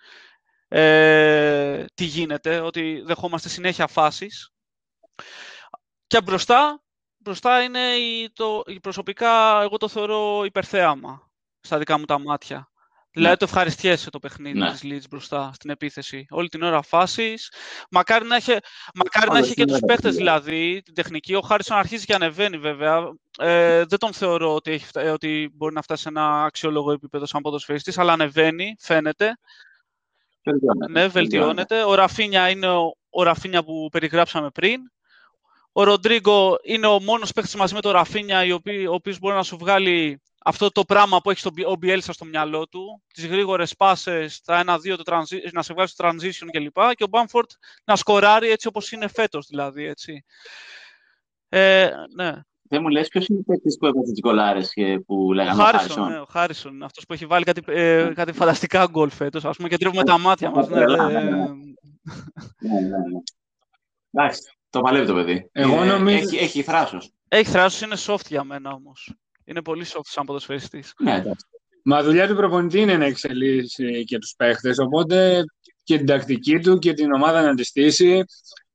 ε, 0.68 1.84
τι 1.94 2.04
γίνεται, 2.04 2.60
ότι 2.60 3.02
δεχόμαστε 3.04 3.48
συνέχεια 3.48 3.86
φάσεις. 3.86 4.50
Και 6.06 6.20
μπροστά 6.22 6.82
μπροστά 7.22 7.62
είναι 7.62 7.80
η, 7.80 8.30
το, 8.32 8.62
η 8.66 8.80
προσωπικά, 8.80 9.62
εγώ 9.62 9.76
το 9.76 9.88
θεωρώ 9.88 10.44
υπερθέαμα 10.44 11.30
στα 11.60 11.78
δικά 11.78 11.98
μου 11.98 12.04
τα 12.04 12.18
μάτια. 12.18 12.56
Ναι. 13.14 13.20
Δηλαδή 13.20 13.36
το 13.36 13.44
ευχαριστιέσαι 13.44 14.10
το 14.10 14.18
παιχνίδι 14.18 14.58
ναι. 14.58 14.70
της 14.70 14.80
Leeds 14.84 15.08
μπροστά 15.10 15.50
στην 15.54 15.70
επίθεση. 15.70 16.26
Όλη 16.30 16.48
την 16.48 16.62
ώρα 16.62 16.82
φάσεις. 16.82 17.52
Μακάρι 17.90 18.26
να 18.26 18.36
έχει, 18.36 18.56
μακάρι 18.94 19.30
να 19.30 19.38
έχει 19.38 19.54
και 19.54 19.64
τους 19.64 19.80
παίχτες 19.86 20.14
δηλαδή, 20.14 20.82
την 20.84 20.94
τεχνική. 20.94 21.34
Ο 21.34 21.40
Χάρισον 21.40 21.76
αρχίζει 21.76 22.04
και 22.04 22.14
ανεβαίνει 22.14 22.58
βέβαια. 22.58 23.12
Ε, 23.38 23.84
δεν 23.84 23.98
τον 23.98 24.12
θεωρώ 24.12 24.54
ότι, 24.54 24.70
έχει, 24.70 24.98
ότι 24.98 25.50
μπορεί 25.54 25.74
να 25.74 25.82
φτάσει 25.82 26.02
σε 26.02 26.08
ένα 26.08 26.44
αξιόλογο 26.44 26.92
επίπεδο 26.92 27.26
σαν 27.26 27.42
ποδοσφαιριστής, 27.42 27.98
αλλά 27.98 28.12
ανεβαίνει, 28.12 28.76
φαίνεται. 28.78 29.36
Βελτιώνεται. 30.44 30.92
Ναι, 30.92 31.06
βελτιώνεται. 31.06 31.82
Ο 31.82 31.94
Ραφίνια 31.94 32.48
είναι 32.50 32.68
ο, 32.68 32.96
ο 33.10 33.22
Ραφίνια 33.22 33.64
που 33.64 33.88
περιγράψαμε 33.92 34.50
πριν. 34.50 34.80
Ο 35.72 35.84
Ροντρίγκο 35.84 36.58
είναι 36.62 36.86
ο 36.86 37.00
μόνος 37.00 37.32
παίχτης 37.32 37.54
μαζί 37.54 37.74
με 37.74 37.80
τον 37.80 37.92
Ραφίνια, 37.92 38.40
ο 38.90 38.94
οποίος 38.94 39.18
μπορεί 39.18 39.34
να 39.34 39.42
σου 39.42 39.56
βγάλει 39.56 40.20
αυτό 40.44 40.70
το 40.70 40.84
πράγμα 40.84 41.20
που 41.20 41.30
έχει 41.30 41.38
στο, 41.38 41.50
ο 41.66 41.76
Μπιέλσα 41.76 42.12
στο 42.12 42.24
μυαλό 42.24 42.68
του, 42.68 43.02
τις 43.14 43.26
γρήγορες 43.26 43.76
πάσες, 43.76 44.40
τα 44.40 44.58
ένα-δύο, 44.58 44.96
να 45.52 45.62
σε 45.62 45.72
βγάλει 45.72 45.88
στο 45.88 46.08
transition 46.08 46.46
κλπ. 46.50 46.74
Και, 46.74 46.94
και 46.94 47.04
ο 47.04 47.06
Μπάμφορντ 47.06 47.50
να 47.84 47.96
σκοράρει 47.96 48.48
έτσι 48.48 48.66
όπως 48.68 48.92
είναι 48.92 49.08
φέτος 49.08 49.46
δηλαδή, 49.46 49.84
έτσι. 49.84 50.24
Ε, 51.48 51.90
ναι. 52.14 52.32
Δεν 52.62 52.82
μου 52.82 52.88
λες 52.88 53.08
ποιος 53.08 53.26
είναι 53.26 53.38
ο 53.38 53.42
παίκτης 53.46 53.76
που 53.78 53.86
έβαζε 53.86 54.12
τις 54.12 54.20
γκολάρες 54.20 54.72
που 55.06 55.32
λέγαμε 55.32 55.62
ο 55.62 55.64
Χάρισον. 55.64 56.08
Ναι, 56.08 56.20
ο 56.20 56.26
Χάρισον, 56.30 56.82
αυτός 56.82 57.06
που 57.06 57.12
έχει 57.12 57.26
βάλει 57.26 57.44
κάτι, 57.44 57.62
ε, 57.66 58.04
ναι. 58.04 58.12
κάτι 58.12 58.32
φανταστικά 58.32 58.86
γκολ 58.90 59.10
φέτος, 59.10 59.44
ας 59.44 59.56
πούμε, 59.56 59.68
και 59.68 59.76
τρίβουμε 59.76 60.04
τα 60.04 60.18
μάτια 60.18 60.50
μας. 60.50 60.68
Ναι, 60.68 60.84
ναι, 60.84 60.96
ναι. 60.96 61.10
ναι, 61.10 61.36
ναι. 62.80 62.96
Εντάξει, 64.10 64.42
το 64.72 64.80
παλεύει 64.80 65.06
το 65.06 65.14
παιδί. 65.14 65.48
Εγώ 65.52 65.84
νομίζω... 65.84 66.16
Έχει, 66.16 66.36
έχει 66.36 66.62
θράσος. 66.62 67.10
Έχει 67.28 67.50
θράσος, 67.50 67.80
είναι 67.80 67.96
soft 68.06 68.26
για 68.28 68.44
μένα 68.44 68.70
όμως. 68.70 69.14
Είναι 69.44 69.62
πολύ 69.62 69.84
soft 69.88 70.00
σαν 70.02 70.24
ποδοσφαιριστής. 70.24 70.94
Ναι, 70.98 71.14
εντάξει. 71.14 71.46
Μα 71.84 72.02
δουλειά 72.02 72.28
του 72.28 72.34
προπονητή 72.34 72.80
είναι 72.80 72.96
να 72.96 73.04
εξελίσσει 73.04 74.04
και 74.04 74.18
τους 74.18 74.34
παίχτες, 74.36 74.78
οπότε 74.78 75.44
και 75.82 75.96
την 75.96 76.06
τακτική 76.06 76.58
του 76.58 76.78
και 76.78 76.92
την 76.92 77.12
ομάδα 77.12 77.42
να 77.42 77.54
τη 77.54 77.64
στήσει. 77.64 78.24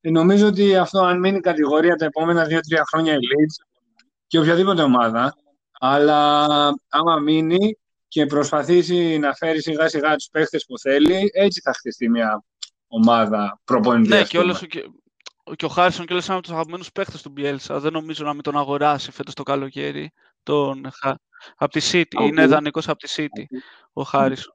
Νομίζω 0.01 0.47
ότι 0.47 0.75
αυτό 0.75 0.99
αν 0.99 1.19
μείνει 1.19 1.39
κατηγορία 1.39 1.95
τα 1.95 2.05
επόμενα 2.05 2.45
δύο-τρία 2.45 2.83
χρόνια 2.91 3.13
η 3.13 3.17
Leeds 3.17 3.65
και 4.27 4.39
οποιαδήποτε 4.39 4.81
ομάδα, 4.81 5.35
αλλά 5.79 6.45
άμα 6.89 7.19
μείνει 7.23 7.77
και 8.07 8.25
προσπαθήσει 8.25 9.17
να 9.17 9.33
φέρει 9.33 9.61
σιγά 9.61 9.87
σιγά 9.87 10.15
τους 10.15 10.27
παίχτες 10.31 10.65
που 10.65 10.79
θέλει, 10.79 11.29
έτσι 11.33 11.61
θα 11.61 11.73
χτιστεί 11.73 12.09
μια 12.09 12.43
ομάδα 12.87 13.61
προπονητής. 13.63 14.09
Ναι, 14.09 14.23
και, 14.23 14.37
όλος, 14.37 14.63
και, 15.49 15.55
και 15.55 15.65
ο 15.65 15.67
Χάρισον 15.67 16.05
και 16.05 16.13
ένας 16.13 16.29
από 16.29 16.41
τους 16.41 16.51
αγαπημένους 16.51 16.91
παίχτες 16.91 17.21
του 17.21 17.29
Μπιέλσα. 17.29 17.79
Δεν 17.79 17.91
νομίζω 17.91 18.25
να 18.25 18.33
μην 18.33 18.43
τον 18.43 18.57
αγοράσει 18.57 19.11
φέτος 19.11 19.33
το 19.33 19.43
καλοκαίρι. 19.43 20.11
Τον, 20.43 20.89
από 21.55 21.71
τη 21.71 21.89
City. 21.91 22.21
Okay. 22.21 22.27
Είναι 22.27 22.45
δανεικός 22.45 22.87
από 22.89 22.99
τη 22.99 23.13
City 23.15 23.57
ο 23.93 24.03
Χάρισον. 24.03 24.53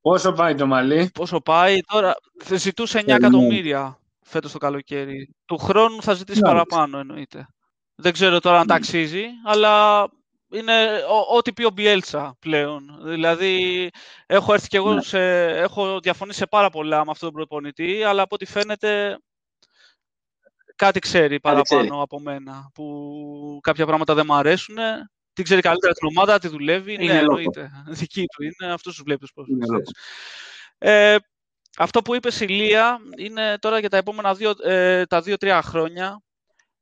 Πόσο 0.00 0.32
πάει 0.32 0.54
το 0.54 0.66
μαλλί; 0.66 1.10
Πόσο 1.14 1.40
πάει; 1.40 1.80
Τώρα. 1.80 2.14
Θα 2.44 2.56
ζητούσε 2.56 2.98
9 2.98 3.08
εκατομμύρια 3.08 3.98
φέτος 4.20 4.52
το 4.52 4.58
καλοκαίρι. 4.58 5.34
Του 5.44 5.58
χρόνου 5.58 6.02
θα 6.02 6.12
ζητήσει 6.12 6.40
παραπάνω 6.40 6.98
εννοείται. 6.98 7.46
Δεν 7.94 8.12
ξέρω 8.12 8.40
τώρα 8.40 8.60
αν 8.60 8.66
τα 8.66 8.74
αξίζει, 8.74 9.24
αλλά 9.44 10.06
είναι 10.50 11.02
ό,τι 11.36 11.52
πει 11.52 11.64
ο 11.64 11.70
Μπιέλτσα 11.70 12.36
πλέον. 12.38 12.98
Δηλαδή, 13.02 13.88
έχω 14.26 14.52
έρθει 14.52 14.68
και 14.68 14.76
εγώ 14.76 14.94
ναι. 14.94 15.02
σε, 15.02 15.46
έχω 15.46 16.00
διαφωνήσει 16.00 16.38
σε 16.38 16.46
πάρα 16.46 16.70
πολλά 16.70 17.04
με 17.04 17.10
αυτόν 17.10 17.28
τον 17.28 17.36
προπονητή, 17.36 18.02
αλλά 18.02 18.22
από 18.22 18.34
ό,τι 18.34 18.44
φαίνεται 18.44 19.18
κάτι 20.78 20.98
ξέρει 20.98 21.40
παραπάνω 21.40 22.02
από 22.02 22.20
μένα, 22.20 22.70
που 22.74 23.58
κάποια 23.62 23.86
πράγματα 23.86 24.14
δεν 24.14 24.24
μου 24.28 24.34
αρέσουν. 24.34 24.76
Τι 25.32 25.42
ξέρει 25.42 25.60
καλύτερα 25.60 25.92
την 25.92 26.08
ομάδα, 26.08 26.38
τι 26.38 26.48
δουλεύει. 26.48 26.94
Είναι 26.94 27.12
ναι, 27.12 27.18
εννοείται. 27.18 27.70
Δική 28.00 28.24
του 28.26 28.42
είναι, 28.42 28.72
αυτούς 28.72 28.94
τους 28.94 29.02
βλέπεις 29.02 29.32
πώς 29.32 29.46
ε, 30.78 31.16
Αυτό 31.76 32.02
που 32.02 32.14
είπες 32.14 32.40
η 32.40 32.46
Λία 32.46 32.98
είναι 33.18 33.58
τώρα 33.58 33.78
για 33.78 33.88
τα 33.88 33.96
επόμενα 33.96 34.34
δύο, 34.34 34.52
ε, 34.62 35.04
τα 35.06 35.20
δύο-τρία 35.20 35.62
χρόνια. 35.62 36.22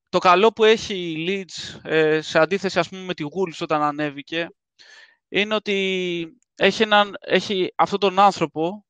Το 0.09 0.19
καλό 0.19 0.53
που 0.53 0.65
έχει 0.65 0.95
η 0.95 1.27
Leeds, 1.29 1.81
ε, 1.91 2.21
σε 2.21 2.39
αντίθεση 2.39 2.79
ας 2.79 2.89
πούμε 2.89 3.03
με 3.03 3.15
τη 3.15 3.25
Wolves 3.25 3.59
όταν 3.61 3.83
ανέβηκε, 3.83 4.49
είναι 5.29 5.55
ότι 5.55 6.39
έχει, 6.55 6.83
έναν, 6.83 7.17
έχει 7.21 7.73
αυτόν 7.77 7.99
τον 7.99 8.19
άνθρωπο, 8.19 8.87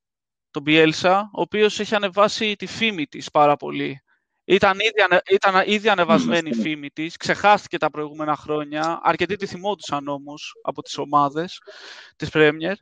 τον 0.50 0.62
Bielsa, 0.66 1.20
ο 1.32 1.40
οποίος 1.40 1.80
έχει 1.80 1.94
ανεβάσει 1.94 2.56
τη 2.56 2.66
φήμη 2.66 3.06
της 3.06 3.30
πάρα 3.30 3.56
πολύ. 3.56 4.00
Ήταν 4.48 4.78
ήδη, 4.78 5.20
ήταν 5.30 5.62
ήδη 5.66 5.88
ανεβασμένη 5.88 6.50
η 6.50 6.54
φήμη 6.54 6.90
της, 6.90 7.16
ξεχάστηκε 7.16 7.78
τα 7.78 7.90
προηγούμενα 7.90 8.36
χρόνια. 8.36 9.00
Αρκετοί 9.02 9.36
τη 9.36 9.46
θυμόντουσαν 9.46 10.08
όμως 10.08 10.52
από 10.62 10.82
τις 10.82 10.98
ομάδες 10.98 11.60
της 12.16 12.28
Premier. 12.32 12.74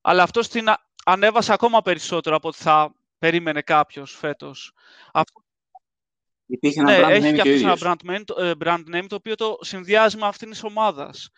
Αλλά 0.00 0.22
αυτός 0.22 0.48
την 0.48 0.66
ανέβασε 1.04 1.52
ακόμα 1.52 1.82
περισσότερο 1.82 2.36
από 2.36 2.48
ό,τι 2.48 2.58
θα 2.58 2.94
περίμενε 3.18 3.62
κάποιος 3.62 4.16
φέτος. 4.16 4.72
Υπήρχε 6.46 6.80
ένα 6.80 6.98
ναι, 6.98 7.06
brand 7.06 7.10
έχει 7.10 7.30
name 7.30 7.42
και 7.42 7.50
ένα 7.50 7.76
brand 7.80 8.10
name, 8.10 8.38
ε, 8.38 8.52
brand 8.64 8.82
name 8.94 9.06
το 9.08 9.14
οποίο 9.14 9.34
το 9.34 9.58
συνδυάζει 9.60 10.16
με 10.16 10.26
αυτήν 10.26 10.50
της 10.50 10.64
ομάδας. 10.64 11.30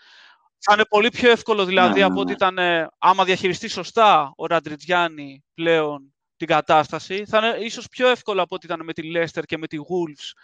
Θα 0.59 0.73
είναι 0.75 0.85
πολύ 0.89 1.09
πιο 1.09 1.31
εύκολο 1.31 1.65
δηλαδή 1.65 1.99
ναι, 1.99 2.05
από 2.05 2.15
ναι, 2.15 2.21
ότι 2.21 2.33
ήταν 2.33 2.59
άμα 2.99 3.25
διαχειριστεί 3.25 3.69
σωστά 3.69 4.33
ο 4.37 4.47
Ραντριτζιάννη 4.47 5.45
πλέον 5.55 6.15
την 6.41 6.49
κατάσταση. 6.49 7.25
Θα 7.27 7.39
είναι 7.39 7.65
ίσως 7.65 7.89
πιο 7.89 8.09
εύκολο 8.09 8.43
από 8.43 8.55
ό,τι 8.55 8.67
ήταν 8.67 8.85
με 8.85 8.93
τη 8.93 9.03
Leicester 9.15 9.43
και 9.45 9.59
με 9.59 9.67
τη 9.67 9.77
Wolves 9.79 10.41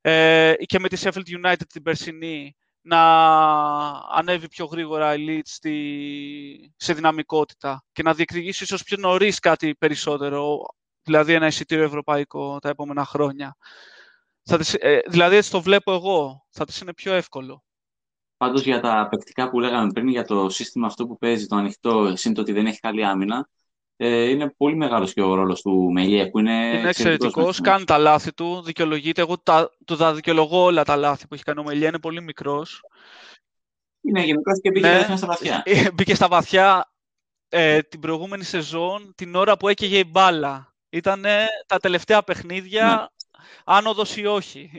ε, 0.00 0.54
και 0.66 0.78
με 0.78 0.88
τη 0.88 1.02
Sheffield 1.04 1.44
United 1.44 1.66
την 1.72 1.82
περσινή 1.82 2.56
να 2.80 3.00
ανέβει 4.10 4.48
πιο 4.48 4.64
γρήγορα 4.64 5.14
η 5.14 5.24
Leeds 5.28 5.68
σε 6.76 6.92
δυναμικότητα 6.92 7.84
και 7.92 8.02
να 8.02 8.14
διεκδικήσει 8.14 8.64
ίσως 8.64 8.82
πιο 8.82 8.96
νωρίς 9.00 9.38
κάτι 9.38 9.74
περισσότερο. 9.74 10.66
δηλαδή 11.02 11.32
ένα 11.32 11.46
εισιτήριο 11.46 11.84
ευρωπαϊκό 11.84 12.58
τα 12.58 12.68
επόμενα 12.68 13.04
χρόνια. 13.04 13.56
Θα 14.42 14.56
της, 14.56 14.74
ε, 14.74 15.00
δηλαδή 15.06 15.36
έτσι 15.36 15.50
το 15.50 15.62
βλέπω 15.62 15.92
εγώ, 15.92 16.46
θα 16.50 16.64
της 16.64 16.80
είναι 16.80 16.94
πιο 16.94 17.14
εύκολο. 17.14 17.64
Πάντως 18.36 18.62
για 18.62 18.80
τα 18.80 19.08
παικτικά 19.10 19.50
που 19.50 19.60
λέγαμε 19.60 19.92
πριν, 19.92 20.08
για 20.08 20.24
το 20.24 20.48
σύστημα 20.48 20.86
αυτό 20.86 21.06
που 21.06 21.18
παίζει 21.18 21.46
το 21.46 21.56
ανοιχτό, 21.56 22.16
σύντομα 22.16 22.42
ότι 22.42 22.52
δεν 22.52 22.66
έχει 22.66 22.78
καλή 22.80 23.04
άμυνα, 23.04 23.48
ε, 23.96 24.28
είναι 24.28 24.54
πολύ 24.56 24.76
μεγάλος 24.76 25.12
και 25.12 25.22
ο 25.22 25.34
ρόλος 25.34 25.60
του 25.60 25.90
Μελιέ, 25.92 26.26
που 26.26 26.38
είναι, 26.38 26.78
είναι 26.78 26.88
εξαιρετικός. 26.88 27.60
Κάνει 27.60 27.84
τα 27.84 27.98
λάθη 27.98 28.32
του, 28.32 28.62
δικαιολογείται. 28.62 29.20
Εγώ 29.20 29.38
τα, 29.38 29.70
του 29.84 29.96
τα 29.96 30.14
δικαιολογώ 30.14 30.62
όλα 30.62 30.84
τα 30.84 30.96
λάθη 30.96 31.26
που 31.26 31.34
έχει 31.34 31.42
κάνει 31.42 31.60
ο 31.60 31.62
Μελιέ, 31.62 31.88
είναι 31.88 31.98
πολύ 31.98 32.22
μικρός. 32.22 32.80
Είναι 34.00 34.20
γενικός 34.20 34.60
και 34.62 34.70
μπήκε 34.70 35.06
ναι, 35.08 35.16
στα 35.16 35.26
βαθιά. 35.26 35.62
Ε, 35.64 35.90
μπήκε 35.90 36.14
στα 36.14 36.28
βαθιά 36.28 36.92
ε, 37.48 37.82
την 37.82 38.00
προηγούμενη 38.00 38.44
σεζόν, 38.44 39.14
την 39.14 39.34
ώρα 39.34 39.56
που 39.56 39.68
έκαιγε 39.68 39.98
η 39.98 40.08
μπάλα. 40.10 40.74
Ήταν 40.90 41.24
τα 41.66 41.78
τελευταία 41.78 42.22
παιχνίδια, 42.22 42.86
ναι. 42.86 43.38
άνοδος 43.64 44.16
ή 44.16 44.26
όχι. 44.26 44.70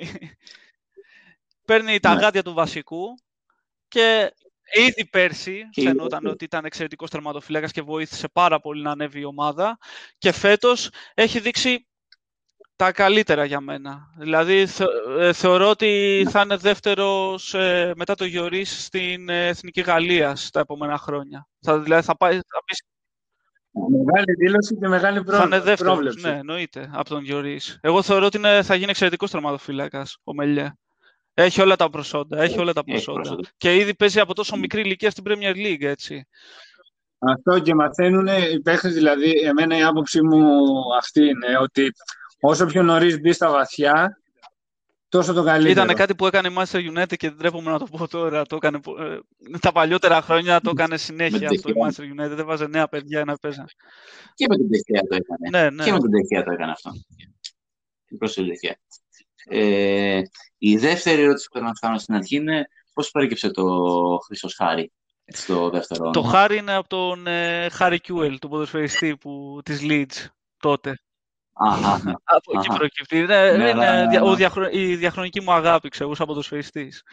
Παίρνει 1.66 2.00
τα 2.00 2.14
ναι. 2.14 2.22
γάντια 2.22 2.44
του 2.44 2.54
βασικού 2.54 3.18
και 3.88 4.34
ήδη 4.74 5.06
πέρσι 5.10 5.70
φαινόταν 5.82 6.26
ότι 6.26 6.44
ήταν 6.44 6.66
εξαιρετικός 6.66 7.10
τερματοφύλακας 7.10 7.72
και 7.72 7.82
βοήθησε 7.82 8.28
πάρα 8.28 8.60
πολύ 8.60 8.82
να 8.82 8.92
ανέβει 8.92 9.20
η 9.20 9.26
ομάδα 9.26 9.78
και 10.18 10.32
φέτος 10.32 10.90
έχει 11.14 11.40
δείξει 11.40 11.88
τα 12.76 12.92
καλύτερα 12.92 13.46
για 13.46 13.60
μένα. 13.60 14.14
Δηλαδή, 14.18 14.68
ε, 15.20 15.34
θεωρώ 15.34 15.70
ότι 15.70 16.26
θα 16.30 16.42
είναι 16.42 16.56
δεύτερος 16.56 17.54
ε, 17.54 17.94
μετά 17.96 18.16
το 18.16 18.26
Γιωρίς 18.26 18.86
στην 18.86 19.30
ε, 19.30 19.48
Εθνική 19.48 19.82
Γαλλία 19.82 20.38
τα 20.52 20.60
επόμενα 20.60 20.98
χρόνια. 20.98 21.48
Θα, 21.62 21.80
δηλαδή, 21.80 22.06
θα 22.06 22.18
πάει... 22.18 22.34
Θα 22.34 22.64
πει... 22.66 22.76
Μεγάλη 24.06 24.34
δήλωση 24.38 24.76
και 24.76 24.88
μεγάλη 24.88 25.24
πρό... 25.24 25.38
Θα 25.38 25.44
είναι 25.44 25.60
δεύτερος, 25.60 26.16
ναι, 26.16 26.30
εννοείται, 26.30 26.90
από 26.94 27.10
τον 27.10 27.24
Γιωρίς. 27.24 27.80
Εγώ 27.82 28.02
θεωρώ 28.02 28.26
ότι 28.26 28.38
είναι, 28.38 28.64
θα 28.64 28.76
γίνει 28.76 28.90
εξαιρετικός 28.90 29.32
τερματοφύλακας 29.32 30.18
ο 30.24 30.34
Μελιέ. 30.34 30.74
Έχει 31.38 31.62
όλα 31.62 31.76
τα 31.76 31.90
προσόντα, 31.90 32.42
έχει 32.42 32.60
όλα 32.60 32.74
τα 32.74 32.84
προσόντα. 32.84 33.38
Και 33.58 33.76
ήδη 33.76 33.96
παίζει 33.96 34.20
από 34.20 34.34
τόσο 34.34 34.58
μικρή 34.58 34.82
ηλικία 34.82 35.12
στην 35.12 35.24
Premier 35.28 35.56
League, 35.56 35.84
έτσι. 35.84 36.28
Αυτό 37.18 37.60
και 37.60 37.76
μαθαίνουν 37.76 38.28
οι 38.28 38.62
παίχτες, 38.62 38.94
δηλαδή, 38.94 39.32
εμένα 39.32 39.78
η 39.78 39.84
άποψή 39.84 40.22
μου 40.22 40.48
αυτή 40.98 41.22
είναι 41.22 41.58
ότι 41.62 41.92
όσο 42.40 42.66
πιο 42.66 42.84
νωρίς 42.84 43.20
μπει 43.20 43.32
στα 43.32 43.50
βαθιά, 43.50 44.20
τόσο 45.10 45.34
το 45.34 45.44
καλύτερο. 45.44 45.82
Ήταν 45.82 45.96
κάτι 45.96 46.16
που 46.16 46.28
έκανε 46.28 46.48
η 46.48 46.56
Manchester 46.58 46.78
United 46.78 47.16
και 47.16 47.30
δεν 47.30 47.38
τρέπομαι 47.38 47.72
να 47.72 47.80
το 47.80 47.86
πω 47.92 48.08
τώρα. 48.08 48.46
Το 48.46 48.56
έκανε, 48.56 48.80
ε, 49.00 49.18
τα 49.60 49.72
παλιότερα 49.72 50.22
χρόνια 50.22 50.62
το 50.62 50.70
έκανε 50.70 50.98
συνέχεια 50.98 51.50
αυτό 51.50 51.70
η 51.70 51.74
Manchester 51.84 52.02
United. 52.02 52.36
Δεν 52.36 52.46
βάζε 52.46 52.68
νέα 52.68 52.88
παιδιά 52.88 53.24
να 53.26 53.38
παίζουν. 53.38 53.66
Και 54.34 54.46
με 54.50 54.56
την 54.56 54.70
Τεχεία 54.70 55.02
το 55.10 55.16
έκανε. 55.16 55.50
Ναι, 55.50 55.70
ναι. 55.70 55.84
Και 55.84 55.92
με 55.92 56.00
την 56.00 56.12
Τεχεία 56.12 56.44
το 56.44 56.52
έκανε 56.52 56.72
αυτό. 56.72 56.92
Και 58.06 58.16
προς 58.18 58.34
την 58.34 58.48
Τεχεία. 58.48 58.80
Ε, 59.48 60.22
η 60.58 60.78
δεύτερη 60.78 61.22
ερώτηση 61.22 61.48
που 61.48 61.54
θέλω 61.54 61.66
να 61.66 61.88
κάνω 61.88 61.98
στην 61.98 62.16
αρχή 62.16 62.36
είναι 62.36 62.68
πώς 62.94 63.12
παρήκεψε 63.12 63.52
το 63.52 63.64
Χρυσός 64.26 64.56
Χάρη 64.56 64.92
στο 65.28 65.70
δεύτερο 65.70 66.10
Το 66.10 66.22
Χάρη 66.22 66.58
είναι 66.58 66.74
από 66.74 66.88
τον 66.88 67.28
ε, 67.28 67.70
Χάρη 67.70 68.00
Κιούελ, 68.00 68.40
του 68.40 68.50
ποδοσφαιριστή 68.50 69.18
που, 69.18 69.60
της 69.66 69.80
Leeds 69.84 70.26
τότε. 70.58 71.00
Από 72.24 72.60
εκεί 72.60 72.68
προκύπτει. 72.68 73.18
Είναι, 73.18 73.52
ναι, 73.52 73.70
είναι 73.70 74.22
ο 74.22 74.36
διαχρονική 74.36 74.80
η 74.80 74.96
διαχρονική 74.96 75.42
μου 75.42 75.52
αγάπη, 75.52 75.90
ξέρω, 75.90 76.16
σαν 76.16 76.26
ποδοσφαιριστής. 76.26 77.04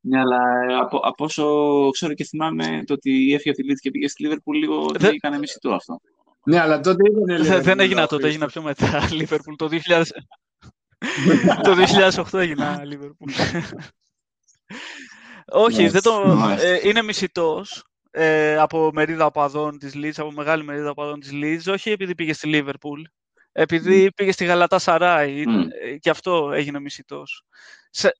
Ναι, 0.00 0.18
αλλά 0.18 0.38
από, 0.80 0.96
από 0.96 1.24
όσο 1.24 1.44
ξέρω 1.90 2.14
και 2.14 2.24
θυμάμαι 2.24 2.82
το 2.86 2.92
ότι 2.92 3.32
έφυγε 3.34 3.50
από 3.50 3.62
τη 3.62 3.66
Leeds 3.70 3.78
και 3.80 3.90
πήγε 3.90 4.08
στη 4.08 4.28
Liverpool 4.28 4.54
λίγο 4.54 4.86
δεν 4.98 5.14
έκανε 5.14 5.38
μισητό 5.38 5.70
αυτό. 5.70 6.00
Ναι, 6.44 6.60
αλλά 6.60 6.80
τότε 6.80 7.02
ήταν 7.10 7.62
Δεν 7.62 7.80
έγινα 7.80 8.06
τότε, 8.06 8.28
έγινα 8.28 8.46
πιο 8.46 8.62
μετά 8.62 9.00
Liverpool. 9.20 9.54
Το 9.56 9.68
2000... 9.70 10.02
το 11.64 11.74
2008 12.32 12.38
έγινα 12.38 12.82
Liverpool. 12.84 13.32
Όχι, 15.52 15.88
δεν 15.88 16.02
το... 16.02 16.38
ε, 16.60 16.88
είναι 16.88 17.02
μισητός 17.02 17.84
ε, 18.10 18.56
από 18.56 18.90
μερίδα 18.92 19.26
οπαδών 19.26 19.78
της 19.78 19.92
Leeds, 19.94 20.14
από 20.16 20.30
μεγάλη 20.30 20.64
μερίδα 20.64 20.90
οπαδών 20.90 21.20
της 21.20 21.30
Leeds, 21.32 21.72
όχι 21.72 21.90
επειδή 21.90 22.14
πήγε 22.14 22.32
στη 22.32 22.50
Liverpool, 22.52 23.02
επειδή 23.52 24.06
mm. 24.06 24.14
πήγε 24.14 24.32
στη 24.32 24.44
Γαλατά 24.44 24.78
Σαράι 24.78 25.44
mm. 25.46 25.68
και 25.98 26.10
αυτό 26.10 26.52
έγινε 26.52 26.80
μισητός. 26.80 27.44
Σε, 27.90 28.12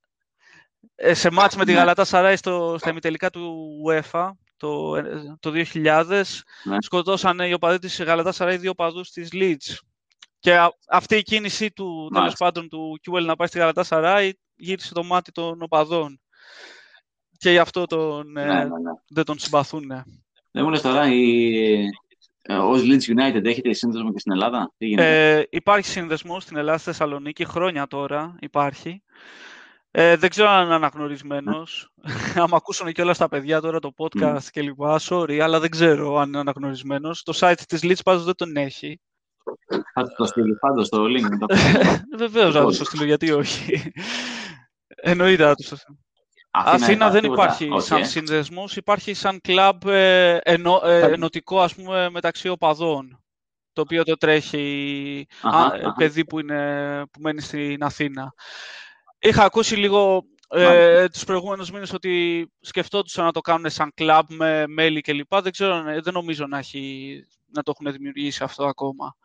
ε, 0.94 1.14
σε 1.14 1.30
μάτς 1.30 1.56
με 1.56 1.64
τη 1.64 1.72
ναι. 1.72 1.78
Γαλατά 1.78 2.04
Σαράι 2.04 2.36
στο, 2.36 2.76
στα 2.78 2.90
ημιτελικά 2.90 3.30
του 3.30 3.72
UEFA 3.88 4.30
το, 4.56 5.02
το 5.40 5.52
2000 5.72 6.24
ναι. 6.64 6.76
σκοτώσαν 6.78 7.38
οι 7.38 7.52
οπαδοί 7.52 7.78
της 7.78 8.02
Γαλατά 8.02 8.32
Σαράι 8.32 8.56
δύο 8.56 8.70
οπαδούς 8.70 9.10
της 9.10 9.28
Leeds. 9.32 9.74
Και 10.40 10.58
αυτή 10.88 11.16
η 11.16 11.22
κίνησή 11.22 11.70
του, 11.70 12.10
τέλος 12.12 12.34
πάντων, 12.34 12.68
του 12.68 12.98
Κιούελ 13.02 13.24
να 13.24 13.36
πάει 13.36 13.48
στη 13.48 13.58
Γαλατά 13.58 13.82
Σαράι 13.82 14.32
γύρισε 14.56 14.94
το 14.94 15.04
μάτι 15.04 15.32
των 15.32 15.62
οπαδών. 15.62 16.20
Και 17.38 17.50
γι' 17.50 17.58
αυτό 17.58 17.86
τον, 17.86 18.30
ναι, 18.30 18.44
ναι, 18.44 18.64
ναι. 18.64 18.68
δεν 19.08 19.24
τον 19.24 19.38
συμπαθούν. 19.38 19.86
Δεν 20.50 20.64
μου 20.64 20.70
λες 20.70 20.80
τώρα, 20.80 21.12
η, 21.12 21.88
ε, 22.42 22.56
Ω 22.56 22.72
Leeds 22.72 23.16
United 23.16 23.44
έχετε 23.44 23.72
σύνδεσμο 23.72 24.12
και 24.12 24.18
στην 24.18 24.32
Ελλάδα; 24.32 24.72
Ε, 24.78 25.42
υπάρχει 25.50 25.86
σύνδεσμο 25.86 26.40
στην 26.40 26.56
Ελλάδα, 26.56 26.78
στη 26.78 26.90
Θεσσαλονίκη, 26.90 27.44
χρόνια 27.44 27.86
τώρα 27.86 28.36
υπάρχει. 28.40 29.02
Ε, 29.90 30.16
δεν 30.16 30.30
ξέρω 30.30 30.48
αν 30.48 30.64
είναι 30.64 30.74
αναγνωρισμένος. 30.74 31.92
Αν 32.42 32.54
ακούσουν 32.54 32.92
και 32.92 33.02
όλα 33.02 33.14
στα 33.14 33.28
παιδιά 33.28 33.60
τώρα 33.60 33.78
το 33.78 33.92
podcast 33.96 34.36
mm. 34.36 34.50
και 34.50 34.62
λοιπά, 34.62 35.00
sorry, 35.02 35.38
αλλά 35.38 35.60
δεν 35.60 35.70
ξέρω 35.70 36.16
αν 36.16 36.28
είναι 36.28 36.38
αναγνωρισμένος. 36.38 37.22
Το 37.22 37.32
site 37.40 37.60
της 37.68 37.80
Leeds 37.82 38.02
πάντω 38.04 38.22
δεν 38.22 38.34
τον 38.34 38.56
έχει. 38.56 39.00
Θα 39.94 40.14
το 40.16 40.24
στείλει 40.24 40.54
πάντως 40.54 40.88
το 40.88 41.04
link. 41.04 41.54
Βεβαίως 42.18 42.54
θα 42.54 42.64
το 42.64 42.72
στείλω, 42.72 43.04
γιατί 43.04 43.30
όχι. 43.30 43.92
Εννοείται 44.86 45.44
να 45.44 45.54
το 45.54 45.62
στείλω. 45.62 45.98
Αθήνα, 46.50 46.84
Αθήνα 46.84 47.10
δεν 47.10 47.24
υπάρχει 47.24 47.68
okay. 47.72 47.82
σαν 47.82 48.06
σύνδεσμο, 48.06 48.64
υπάρχει 48.74 49.14
σαν 49.14 49.40
κλαμπ 49.40 49.86
ε, 49.86 50.38
ενω, 50.42 50.80
ε, 50.84 51.12
ενωτικό 51.12 51.60
ας 51.60 51.74
πούμε, 51.74 52.10
μεταξύ 52.10 52.48
οπαδών, 52.48 53.22
το 53.72 53.80
οποίο 53.80 54.04
το 54.04 54.16
τρέχει 54.16 55.26
α, 55.42 55.92
παιδί 55.92 56.24
που, 56.24 56.38
είναι, 56.38 57.02
που 57.12 57.20
μένει 57.20 57.40
στην 57.40 57.82
Αθήνα. 57.82 58.34
Είχα 59.18 59.44
ακούσει 59.44 59.76
λίγο 59.76 60.24
ε, 60.52 61.08
τους 61.08 61.24
προηγούμενους 61.24 61.70
μήνες 61.70 61.92
ότι 61.92 62.46
σκεφτόντουσαν 62.60 63.24
να 63.24 63.32
το 63.32 63.40
κάνουν 63.40 63.70
σαν 63.70 63.92
κλαμπ 63.94 64.26
με 64.28 64.66
μέλη 64.66 65.00
κλπ. 65.00 65.34
Δεν 65.42 65.52
ξέρω, 65.52 65.82
δεν 65.82 66.12
νομίζω 66.12 66.46
να, 66.46 66.58
έχει, 66.58 67.14
να 67.52 67.62
το 67.62 67.72
έχουν 67.78 67.92
δημιουργήσει 67.92 68.44
αυτό 68.44 68.64
ακόμα. 68.64 69.16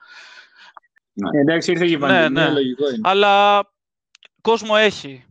Ναι. 1.13 1.39
Εντάξει, 1.39 1.71
ήρθε 1.71 1.85
και 1.85 1.91
η 1.91 1.97
ναι, 1.97 2.29
ναι. 2.29 2.49
λογικό 2.49 2.89
είναι. 2.89 3.09
Αλλά 3.09 3.63
κόσμο 4.41 4.73
έχει. 4.77 5.25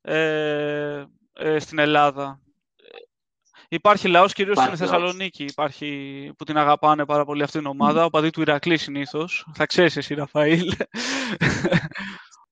Ε, 0.00 1.04
ε, 1.32 1.58
στην 1.58 1.78
Ελλάδα. 1.78 2.40
Υπάρχει 3.68 4.08
λαός 4.08 4.32
κυρίως 4.32 4.58
στην 4.58 4.76
Θεσσαλονίκη 4.76 5.44
υπάρχει, 5.44 6.32
που 6.38 6.44
την 6.44 6.56
αγαπάνε 6.56 7.04
πάρα 7.04 7.24
πολύ 7.24 7.42
αυτήν 7.42 7.60
την 7.60 7.68
ομάδα. 7.68 8.04
Ο 8.04 8.10
παδί 8.10 8.30
του 8.30 8.40
Ηρακλή 8.40 8.76
συνήθως. 8.76 9.46
Θα 9.54 9.66
ξέρεις 9.66 9.96
εσύ, 9.96 10.14
Ραφαήλ. 10.14 10.72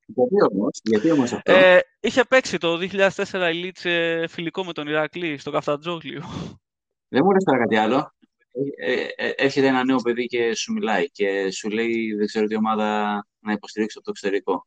Γιατί 0.07 0.35
όμως, 0.53 0.81
γιατί 0.83 1.11
όμως 1.11 1.33
αυτό; 1.33 1.53
Ε, 1.53 1.81
είχε 2.01 2.25
παίξει 2.25 2.59
το 2.59 2.79
2004 2.79 3.51
η 3.53 3.55
Λίτσε 3.55 4.25
φιλικό 4.29 4.65
με 4.65 4.73
τον 4.73 4.87
Ηρακλή 4.87 5.39
στο 5.39 5.51
Καφτατζόγλιο. 5.51 6.23
Δεν 7.09 7.23
μου 7.25 7.31
λες 7.31 7.45
τώρα 7.45 7.59
κάτι 7.59 7.77
άλλο. 7.77 8.15
Ε, 8.77 8.93
ε, 8.93 9.07
ε, 9.17 9.33
έρχεται 9.37 9.67
ένα 9.67 9.85
νέο 9.85 9.97
παιδί 9.97 10.27
και 10.27 10.55
σου 10.55 10.73
μιλάει 10.73 11.11
και 11.11 11.51
σου 11.51 11.69
λέει 11.69 12.15
δεν 12.15 12.27
ξέρω 12.27 12.47
τι 12.47 12.57
ομάδα 12.57 13.15
να 13.39 13.53
υποστηρίξω 13.53 13.99
από 13.99 14.07
το 14.07 14.13
εξωτερικό. 14.17 14.67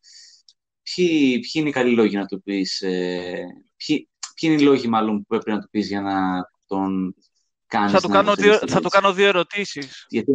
Ποιοι, 0.95 1.39
ποιοι 1.39 1.51
είναι 1.53 1.69
οι 1.69 1.71
καλοί 1.71 1.93
λόγοι 1.93 2.15
να 2.15 2.25
του 2.25 2.41
πεις, 2.41 2.81
ε, 2.81 3.45
ποιοι, 3.75 4.09
ποιοι 4.35 4.49
είναι 4.51 4.61
οι 4.61 4.65
λόγοι 4.65 4.87
μάλλον 4.87 5.17
που 5.17 5.25
πρέπει 5.27 5.51
να 5.51 5.59
του 5.59 5.69
πεις 5.69 5.87
για 5.87 6.01
να 6.01 6.15
τον 6.67 7.15
κάνεις 7.69 7.91
θα 7.91 8.01
του 8.01 8.07
κάνω, 8.07 8.35
δύο, 8.35 8.59
θα 8.67 8.81
του 8.81 8.89
κάνω 8.89 9.13
δύο 9.13 9.27
ερωτήσεις. 9.27 10.05
Γιατί, 10.09 10.31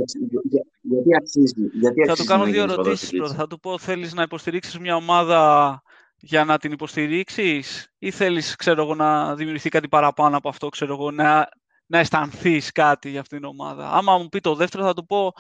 γιατί 0.81 1.17
αξίζει. 1.17 1.69
Γιατί 1.73 2.05
θα 2.07 2.15
του 2.15 2.25
κάνω 2.25 2.45
δύο 2.45 2.63
ερωτήσεις 2.63 3.11
πρώτα. 3.11 3.35
Θα 3.35 3.47
του 3.47 3.61
πω, 3.61 3.79
θέλεις 3.79 4.15
να 4.15 4.23
υποστηρίξεις 4.23 4.79
μια 4.79 4.97
ομάδα 4.97 5.83
για 6.17 6.45
να 6.45 6.59
την 6.59 6.73
υποστηρίξεις 6.73 7.93
ή 7.99 8.11
θέλεις, 8.11 8.57
ξέρω 8.57 8.83
εγώ, 8.83 8.95
να 8.95 9.35
δημιουργηθεί 9.35 9.69
κάτι 9.69 9.89
παραπάνω 9.89 10.37
από 10.37 10.49
αυτό, 10.49 10.69
ξέρω 10.69 10.93
εγώ, 10.93 11.11
να, 11.11 11.49
να 11.87 11.99
αισθανθείς 11.99 12.73
κάτι 12.73 13.11
για 13.11 13.21
αυτήν 13.21 13.39
την 13.39 13.47
ομάδα. 13.47 13.91
Άμα 13.91 14.19
μου 14.19 14.29
πει 14.29 14.41
το 14.41 14.55
δεύτερο, 14.55 14.85
θα 14.85 14.95
του 14.95 15.07
πω 15.07 15.33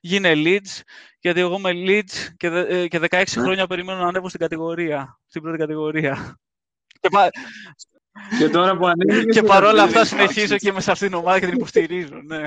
γίνε 0.00 0.32
Leeds, 0.34 0.80
γιατί 1.20 1.40
εγώ 1.40 1.56
είμαι 1.56 1.70
Leeds 1.74 2.34
και, 2.36 2.46
ε, 2.46 2.88
και 2.88 2.98
16 2.98 3.10
ναι. 3.10 3.24
χρόνια 3.24 3.66
περιμένω 3.66 3.98
να 3.98 4.08
ανέβω 4.08 4.28
στην 4.28 4.40
κατηγορία, 4.40 5.20
στην 5.26 5.42
πρώτη 5.42 5.58
κατηγορία. 5.58 6.38
Και, 7.00 7.08
και 8.38 8.48
τώρα 8.48 8.76
που 8.76 8.86
Και 9.32 9.42
παρόλα 9.42 9.82
αυτά 9.82 10.04
συνεχίζω 10.04 10.56
και 10.56 10.68
είμαι 10.68 10.80
σε 10.80 10.90
αυτήν 10.90 11.08
την 11.08 11.16
ομάδα 11.16 11.38
και 11.38 11.46
την 11.46 11.54
υποστηρίζω, 11.54 12.20
ναι. 12.24 12.46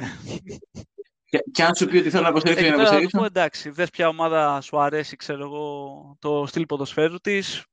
Και, 1.51 1.63
αν 1.63 1.75
σου 1.75 1.85
πει 1.85 1.97
ότι 1.97 2.09
θέλω 2.09 2.23
να 2.23 2.29
υποστηρίξω, 2.29 2.63
για 2.63 2.75
να 2.75 2.81
υποστηρίξω. 2.81 3.17
Πω, 3.17 3.25
εντάξει, 3.25 3.69
δες 3.69 3.89
ποια 3.89 4.07
ομάδα 4.07 4.61
σου 4.61 4.79
αρέσει, 4.79 5.15
ξέρω 5.15 5.43
εγώ, 5.43 6.17
το 6.19 6.45
στυλ 6.47 6.65
ποδοσφαίρου 6.65 7.19
της 7.19 7.65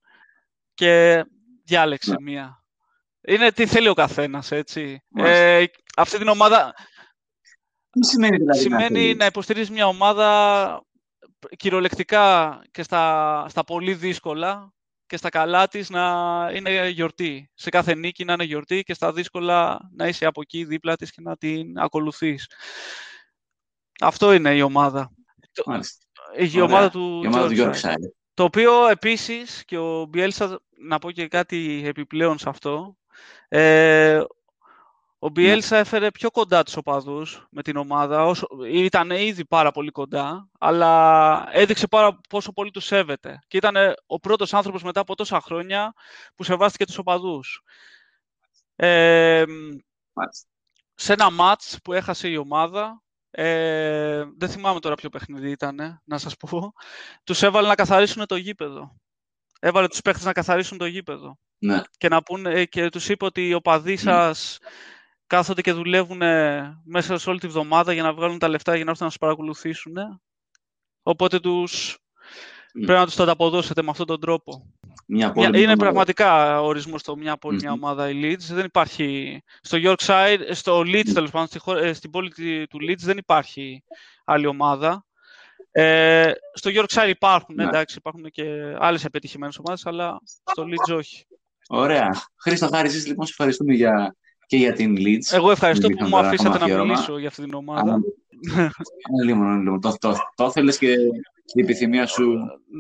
και 0.75 1.25
διάλεξε 1.65 2.11
ναι. 2.11 2.21
μία. 2.21 2.65
Είναι 3.21 3.53
τι 3.53 3.67
θέλει 3.67 3.89
ο 3.89 3.95
καθένας, 3.95 4.51
έτσι. 4.51 5.03
Ε, 5.17 5.65
αυτή 5.97 6.19
την 6.19 6.29
ομάδα... 6.29 6.75
Τι 7.91 8.07
σημαίνει 8.07 8.37
δηλαδή 8.37 8.59
Σημαίνει 8.59 9.09
να, 9.09 9.15
να 9.15 9.25
υποστηρίζεις 9.27 9.71
μια 9.71 9.87
ομάδα 9.87 10.83
κυριολεκτικά 11.57 12.59
και 12.71 12.83
στα, 12.83 13.47
στα 13.49 13.65
πολύ 13.65 13.95
δύσκολα 13.95 14.73
και 15.11 15.17
στα 15.17 15.29
καλά 15.29 15.69
της 15.69 15.91
να 15.91 16.05
είναι 16.55 16.89
γιορτή. 16.89 17.51
Σε 17.55 17.71
κάθε 17.71 17.95
νίκη 17.95 18.25
να 18.25 18.33
είναι 18.33 18.45
γιορτή 18.45 18.83
και 18.83 18.95
στα 18.95 19.13
δύσκολα 19.13 19.91
να 19.97 20.07
είσαι 20.09 20.27
από 20.27 20.41
εκεί 20.41 20.65
δίπλα 20.65 20.97
της 20.97 21.11
και 21.11 21.21
να 21.21 21.37
την 21.37 21.79
ακολουθείς. 21.79 22.51
Αυτό 24.01 24.33
είναι 24.33 24.55
η 24.55 24.61
ομάδα. 24.61 25.11
Η 26.37 26.61
ομάδα 26.61 26.91
του, 26.91 27.21
η 27.25 27.27
ομάδα 27.27 27.49
του 27.49 27.55
Yorkshire. 27.57 27.95
Το 28.35 28.45
οποίο 28.45 28.89
επίσης 28.89 29.65
και 29.65 29.79
ο 29.79 30.05
Μπιέλσα, 30.05 30.61
να 30.71 30.99
πω 30.99 31.11
και 31.11 31.29
κάτι 31.29 31.83
επιπλέον 31.85 32.39
σε 32.39 32.49
αυτό, 32.49 32.97
ε, 33.49 34.23
ο 35.23 35.27
ναι. 35.27 35.33
Μπιέλσα 35.33 35.77
έφερε 35.77 36.11
πιο 36.11 36.31
κοντά 36.31 36.63
τους 36.63 36.77
οπαδούς 36.77 37.47
με 37.51 37.63
την 37.63 37.77
ομάδα. 37.77 38.27
Όσο, 38.27 38.47
ήταν 38.73 39.11
ήδη 39.11 39.45
πάρα 39.45 39.71
πολύ 39.71 39.91
κοντά, 39.91 40.49
αλλά 40.59 41.45
έδειξε 41.53 41.87
πάρα 41.87 42.21
πόσο 42.29 42.53
πολύ 42.53 42.71
τους 42.71 42.85
σέβεται. 42.85 43.39
Και 43.49 43.57
ήταν 43.57 43.77
ο 44.07 44.19
πρώτος 44.19 44.55
άνθρωπος 44.55 44.83
μετά 44.83 45.01
από 45.01 45.15
τόσα 45.15 45.41
χρόνια 45.41 45.93
που 46.35 46.45
σεβάστηκε 46.45 46.87
τους 46.87 46.99
οπαδούς. 46.99 47.63
Ε, 48.77 49.45
σε 50.95 51.13
ένα 51.13 51.31
μάτς 51.31 51.79
που 51.85 51.93
έχασε 51.93 52.29
η 52.29 52.37
ομάδα, 52.37 53.03
ε, 53.31 54.25
δεν 54.37 54.49
θυμάμαι 54.49 54.81
τώρα 54.81 54.95
ποιο 54.95 55.09
παιχνίδι 55.09 55.51
ήταν, 55.51 56.03
να 56.05 56.19
σας 56.19 56.37
πω, 56.37 56.73
τους 57.25 57.43
έβαλε 57.43 57.69
να 57.69 57.75
καθαρίσουν 57.75 58.27
το 58.27 58.37
γήπεδο. 58.37 58.97
Έβαλε 59.61 59.89
τους 59.89 60.01
παίχτες 60.01 60.25
να 60.25 60.33
καθαρίσουν 60.33 60.79
το 60.79 60.87
γήπεδο. 60.87 61.39
Ναι. 61.59 61.83
Και, 61.99 62.09
να 62.09 62.23
πούνε, 62.23 62.65
και 62.65 62.89
τους 62.89 63.09
είπε 63.09 63.25
ότι 63.25 63.49
οι 63.49 63.55
οπαδοί 63.55 63.93
ναι. 63.93 63.97
σας 63.97 64.59
κάθονται 65.31 65.61
και 65.61 65.73
δουλεύουν 65.73 66.23
μέσα 66.85 67.19
σε 67.19 67.31
όλη 67.31 67.39
τη 67.39 67.47
βδομάδα 67.47 67.93
για 67.93 68.03
να 68.03 68.13
βγάλουν 68.13 68.39
τα 68.39 68.49
λεφτά 68.49 68.75
για 68.77 68.85
να 68.85 68.91
έρθουν 68.91 69.05
να 69.05 69.11
σας 69.11 69.21
παρακολουθήσουν. 69.21 69.97
Οπότε 71.03 71.41
τους... 71.41 71.95
Mm. 71.95 72.85
πρέπει 72.85 72.99
να 72.99 73.05
τους 73.05 73.15
το 73.15 73.23
ανταποδώσετε 73.23 73.83
με 73.83 73.91
αυτόν 73.91 74.07
τον 74.07 74.21
τρόπο. 74.21 74.67
Μια 75.07 75.33
είναι 75.37 75.59
ομάδα. 75.59 75.77
πραγματικά 75.77 76.61
ορισμός 76.63 77.01
στο 77.01 77.17
μια 77.17 77.37
πόλη, 77.37 77.57
mm-hmm. 77.57 77.63
μια 77.63 77.73
ομάδα 77.73 78.11
η 78.11 78.21
Leeds. 78.23 78.53
Δεν 78.53 78.65
υπάρχει... 78.65 79.41
Στο 79.61 79.79
Yorkshire, 79.83 80.39
στο 80.51 80.81
Leeds, 80.81 81.09
mm. 81.09 81.13
τέλος 81.15 81.31
πάντων, 81.31 81.47
στη 81.47 81.61
ε, 81.67 81.93
στην 81.93 82.11
πόλη 82.11 82.31
του 82.67 82.79
Leeds 82.89 83.03
δεν 83.03 83.19
υπάρχει 83.19 83.83
άλλη 84.25 84.47
ομάδα. 84.47 85.05
Ε, 85.71 86.33
στο 86.53 86.71
Yorkshire 86.75 87.09
υπάρχουν, 87.09 87.55
ναι. 87.55 87.65
εντάξει, 87.65 87.99
υπάρχουν 87.99 88.31
και 88.31 88.77
άλλες 88.79 89.05
επιτυχημένες 89.05 89.59
ομάδες, 89.59 89.87
αλλά 89.87 90.21
στο 90.45 90.65
Leeds 90.65 90.97
όχι. 90.97 91.27
Ωραία. 91.69 92.09
Χρήστο 92.37 92.69
Χάρη, 92.69 92.91
λοιπόν, 92.91 93.27
σε 93.27 93.31
ευχαριστούμε 93.33 93.75
για 93.75 94.15
και 94.51 94.57
για 94.57 94.73
την 94.73 94.97
Leeds. 94.99 95.33
Εγώ 95.33 95.51
ευχαριστώ 95.51 95.89
που 95.89 96.07
μου 96.07 96.17
αφήσατε 96.17 96.67
να 96.67 96.85
μιλήσω 96.85 97.19
για 97.19 97.29
αυτή 97.29 97.43
την 97.43 97.55
ομάδα. 97.55 98.01
Λίγο, 99.25 99.45
λίγο. 99.45 99.79
Το, 99.79 99.97
το, 99.99 100.17
το 100.35 100.51
θέλεις 100.51 100.79
και 100.79 100.91
η 101.55 101.61
επιθυμία 101.61 102.07
σου. 102.07 102.25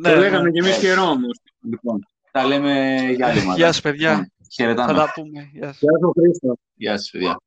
Ναι, 0.03 0.13
το 0.13 0.19
λέγαμε 0.19 0.51
κι 0.51 0.59
εμείς 0.59 0.79
καιρό 0.79 1.03
όμως. 1.03 1.41
Λοιπόν, 1.71 2.07
τα 2.31 2.47
λέμε 2.47 2.97
για 3.15 3.27
άλλη 3.27 3.41
μέρα. 3.41 3.55
Γεια 3.55 3.67
σας, 3.67 3.81
παιδιά. 3.81 4.11
Λοιπόν, 4.11 4.29
χαιρετάμε. 4.53 4.93
Θα 4.93 4.99
τα 4.99 5.13
πούμε. 5.15 5.51
Γεια 5.53 5.67
σας. 5.67 5.79
Γεια 5.81 5.99
σας, 6.01 6.11
Χρήστο. 6.15 6.57
Γεια 6.75 6.97
σας, 6.97 7.11
παιδιά. 7.11 7.41